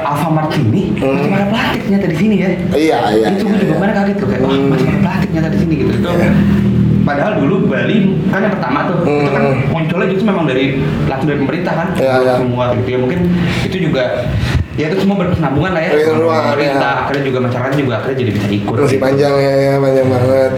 [0.02, 1.14] Alfamart sini Hmm.
[1.14, 2.48] masih ada plastik ternyata di sini ya.
[2.74, 3.76] iya iya itu gue iya, juga iya.
[3.76, 4.66] kemarin kaget tuh kayak wah Hmm.
[4.68, 5.90] masih ada plastik ternyata di sini gitu.
[5.94, 6.10] Itu
[7.02, 9.58] padahal dulu Bali kan yang pertama tuh itu kan Hmm.
[9.70, 10.64] munculnya justru memang dari
[11.06, 12.34] langsung dari pemerintah kan Iya, iya.
[12.36, 13.18] semua gitu ya mungkin
[13.62, 14.04] itu juga
[14.74, 17.00] ya itu semua berkesinambungan lah ya Berkesinambungan, pemerintah ya.
[17.00, 18.98] akhirnya juga masyarakat juga akhirnya jadi bisa ikut masih gitu.
[19.00, 20.52] panjang ya, ya panjang banget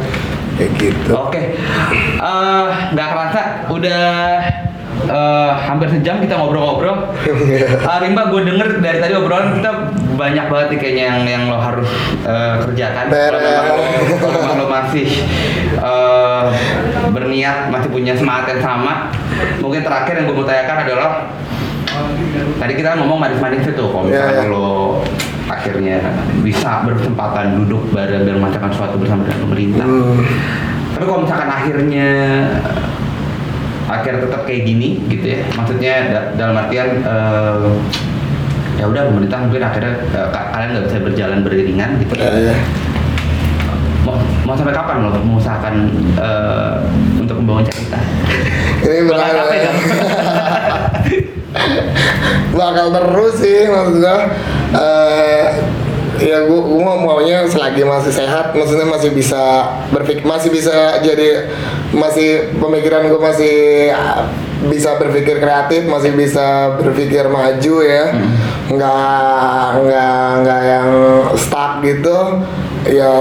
[0.57, 1.43] kayak gitu Oke,
[2.19, 4.03] Eh, nggak kerasa udah
[5.07, 6.97] eh, hampir sejam kita ngobrol-ngobrol.
[7.89, 9.71] Ah, Rimba, gue denger dari tadi obrolan kita
[10.19, 11.89] banyak banget nih kayaknya yang yang lo harus
[12.27, 13.05] eh, kerjakan.
[13.09, 15.09] Kalau memang lo, masih
[15.79, 16.45] eh,
[17.15, 19.09] berniat, masih punya semangat yang sama.
[19.63, 21.11] Mungkin terakhir yang gue mau tanyakan adalah
[22.59, 24.55] tadi kita ngomong manis-manis itu, kalau Iya, misalkan iya.
[24.55, 24.69] lo
[25.49, 25.97] akhirnya
[26.45, 29.87] bisa berkesempatan duduk bareng dan melakukan sesuatu bersama dengan pemerintah.
[29.89, 30.21] Hmm.
[30.95, 32.09] Tapi kalau misalkan akhirnya
[33.89, 37.69] akhir tetap kayak gini gitu ya, maksudnya da- dalam artian eh,
[38.77, 39.93] ya udah pemerintah mungkin akhirnya
[40.29, 42.13] ka- kalian nggak bisa berjalan beriringan gitu.
[42.15, 42.55] ya, ya.
[44.05, 44.15] Mau,
[44.45, 45.75] mau sampai kapan lo mengusahakan
[46.15, 46.75] eh,
[47.19, 47.99] untuk membangun cerita?
[48.79, 49.75] ini Bakal kan?
[52.53, 54.19] bakal terus sih maksud gua
[54.75, 55.47] eh
[56.19, 59.43] ya gua, gua maunya selagi masih sehat maksudnya masih bisa
[59.91, 61.47] berpikir masih bisa jadi
[61.95, 64.29] masih pemikiran gua masih ah,
[64.69, 68.05] bisa berpikir kreatif masih bisa berpikir maju ya.
[68.69, 70.91] Nggak nggak nggak yang
[71.37, 72.45] stuck gitu.
[72.89, 73.13] Ya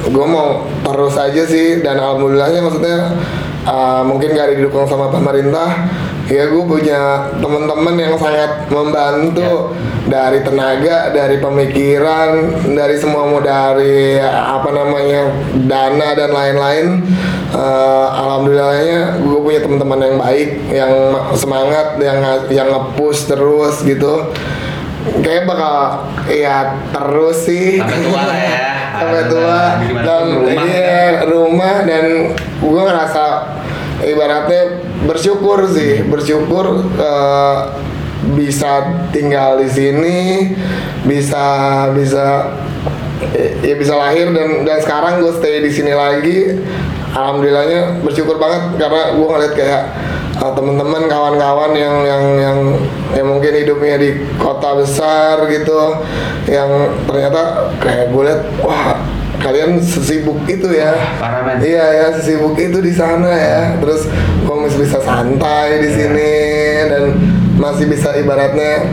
[0.00, 2.98] gue mau terus aja sih dan alhamdulillahnya maksudnya
[3.70, 5.86] uh, mungkin gak didukung sama pemerintah.
[6.30, 9.74] Ya gue punya teman-teman yang sangat membantu.
[10.00, 15.30] Dari tenaga dari pemikiran dari semua mau dari apa namanya
[15.70, 16.86] dana dan lain-lain.
[17.50, 20.92] Uh, alhamdulillahnya gue punya teman-teman yang baik yang
[21.34, 22.18] semangat yang
[22.50, 24.34] yang nge-push terus gitu.
[25.22, 25.76] Kayak bakal
[26.26, 27.78] ya terus sih.
[27.78, 28.58] Sampai tua lah ya.
[28.98, 29.60] sampai tua.
[30.00, 30.62] Dan rumah.
[30.66, 31.74] iya rumah.
[31.86, 32.04] Dan
[32.60, 33.24] gue ngerasa
[34.04, 37.56] ibaratnya bersyukur sih bersyukur eh,
[38.36, 40.18] bisa tinggal di sini
[41.04, 41.44] bisa
[41.96, 42.52] bisa
[43.32, 46.60] eh, ya bisa lahir dan dan sekarang gue stay di sini lagi.
[47.10, 49.82] Alhamdulillahnya bersyukur banget karena gue ngeliat kayak
[50.38, 52.58] uh, teman-teman kawan-kawan yang yang yang
[53.18, 56.06] yang mungkin hidupnya di kota besar gitu
[56.46, 56.70] yang
[57.10, 58.94] ternyata kayak gue liat wah
[59.40, 60.92] kalian sesibuk itu ya.
[61.16, 63.60] Parah, iya ya sesibuk itu di sana ya.
[63.80, 64.06] Terus
[64.44, 66.32] gue masih bisa santai di sini
[66.86, 67.04] dan
[67.56, 68.88] masih bisa ibaratnya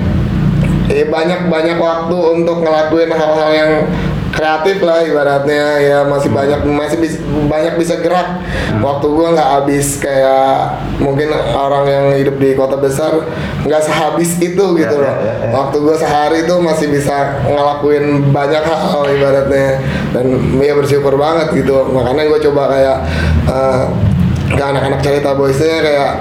[0.88, 3.72] eh banyak banyak waktu untuk ngelakuin hal-hal yang
[4.34, 8.43] kreatif lah ibaratnya ya masih banyak masih bis- banyak bisa gerak.
[8.78, 13.23] Waktu gua nggak habis kayak mungkin orang yang hidup di kota besar
[13.65, 15.15] nggak sehabis itu gitu loh.
[15.51, 19.82] waktu gua sehari itu masih bisa ngelakuin banyak hal ibaratnya.
[20.13, 21.88] Dan ya bersyukur banget gitu.
[21.91, 22.97] Makanya gue coba kayak
[23.47, 23.84] eh,
[24.55, 26.11] ke anak-anak cerita boysnya kayak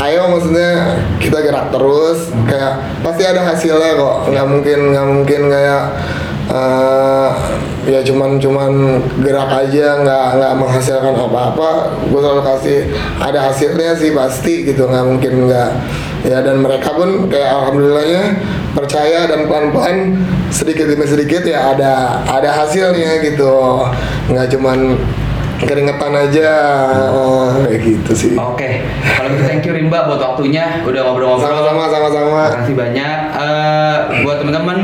[0.00, 2.32] ayo maksudnya kita gerak terus.
[2.48, 4.16] Kayak pasti ada hasilnya kok.
[4.32, 5.82] Nggak mungkin nggak mungkin kayak
[6.50, 7.30] eh,
[7.86, 11.70] ya cuman cuman gerak aja nggak nggak menghasilkan apa-apa.
[12.10, 12.78] Gue selalu kasih
[13.22, 15.70] ada hasilnya sih pasti gitu nggak mungkin nggak.
[16.20, 18.22] Ya dan mereka pun kayak alhamdulillahnya
[18.76, 20.20] percaya dan pelan-pelan
[20.52, 23.86] sedikit demi sedikit ya ada ada hasilnya gitu.
[24.28, 25.00] Nggak cuman
[25.60, 26.50] keringetan aja
[27.12, 28.32] eh, kayak gitu sih.
[28.36, 28.84] Oke,
[29.16, 30.80] kalau gitu thank you Rimba buat waktunya.
[30.84, 31.44] Udah ngobrol-ngobrol.
[31.44, 32.42] sama-sama sama-sama.
[32.52, 33.18] Makasih banyak.
[33.36, 34.78] Eh, buat teman-teman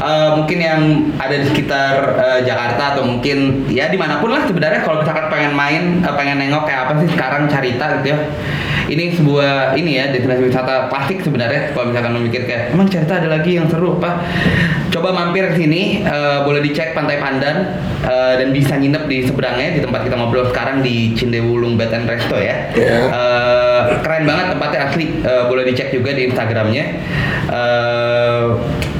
[0.00, 0.80] eh, mungkin yang
[1.20, 5.28] ada di sekitar eh, Jakarta atau mungkin ya di mana pun lah sebenarnya kalau misalkan
[5.28, 8.18] pengen main eh, pengen nengok kayak apa sih sekarang Carita gitu ya
[8.90, 13.22] ini sebuah ini ya destinasi wisata klasik sebenarnya kalau misalkan lo mikir kayak emang cerita
[13.22, 14.26] ada lagi yang seru apa
[14.90, 17.56] coba mampir ke sini eh, boleh dicek pantai Pandan
[18.02, 22.10] eh, dan bisa nginep di seberangnya di tempat kita ngobrol sekarang di Cindewulung Bed and
[22.10, 22.74] Resto ya.
[22.74, 22.98] Iya.
[23.06, 25.06] Eh, keren banget tempatnya asli.
[25.22, 26.84] Eh, boleh dicek juga di Instagramnya.
[27.50, 28.44] Eh,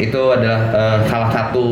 [0.00, 1.68] itu adalah eh, salah satu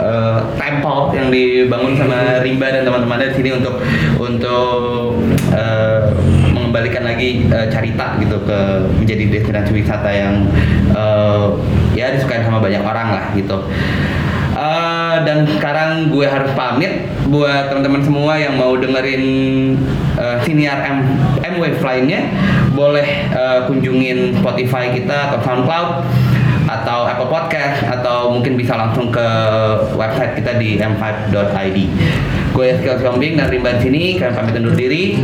[0.00, 3.74] eh, temple yang dibangun sama Rimba dan teman-temannya di sini untuk
[4.18, 5.20] untuk
[6.68, 8.60] mengembalikan lagi eh, Carita gitu ke
[9.00, 10.44] menjadi destinasi wisata yang
[10.92, 11.46] eh,
[11.96, 13.56] ya disukai sama banyak orang lah gitu.
[14.52, 19.24] Eh, dan sekarang gue harus pamit buat teman-teman semua yang mau dengerin
[20.20, 20.98] eh, siniar M
[21.40, 22.28] M-Wave lainnya
[22.76, 25.88] boleh eh, kunjungin Spotify kita atau SoundCloud
[26.68, 29.26] atau Apple Podcast atau mungkin bisa langsung ke
[29.96, 31.78] website kita di m5.id.
[32.52, 35.16] Gue Eskil Siombing dan Rimba di sini, kalian pamit undur diri.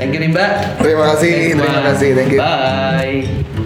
[0.00, 0.76] Thank you Rimba.
[0.80, 2.40] Terima kasih, terima kasih, thank you.
[2.40, 3.57] Bye.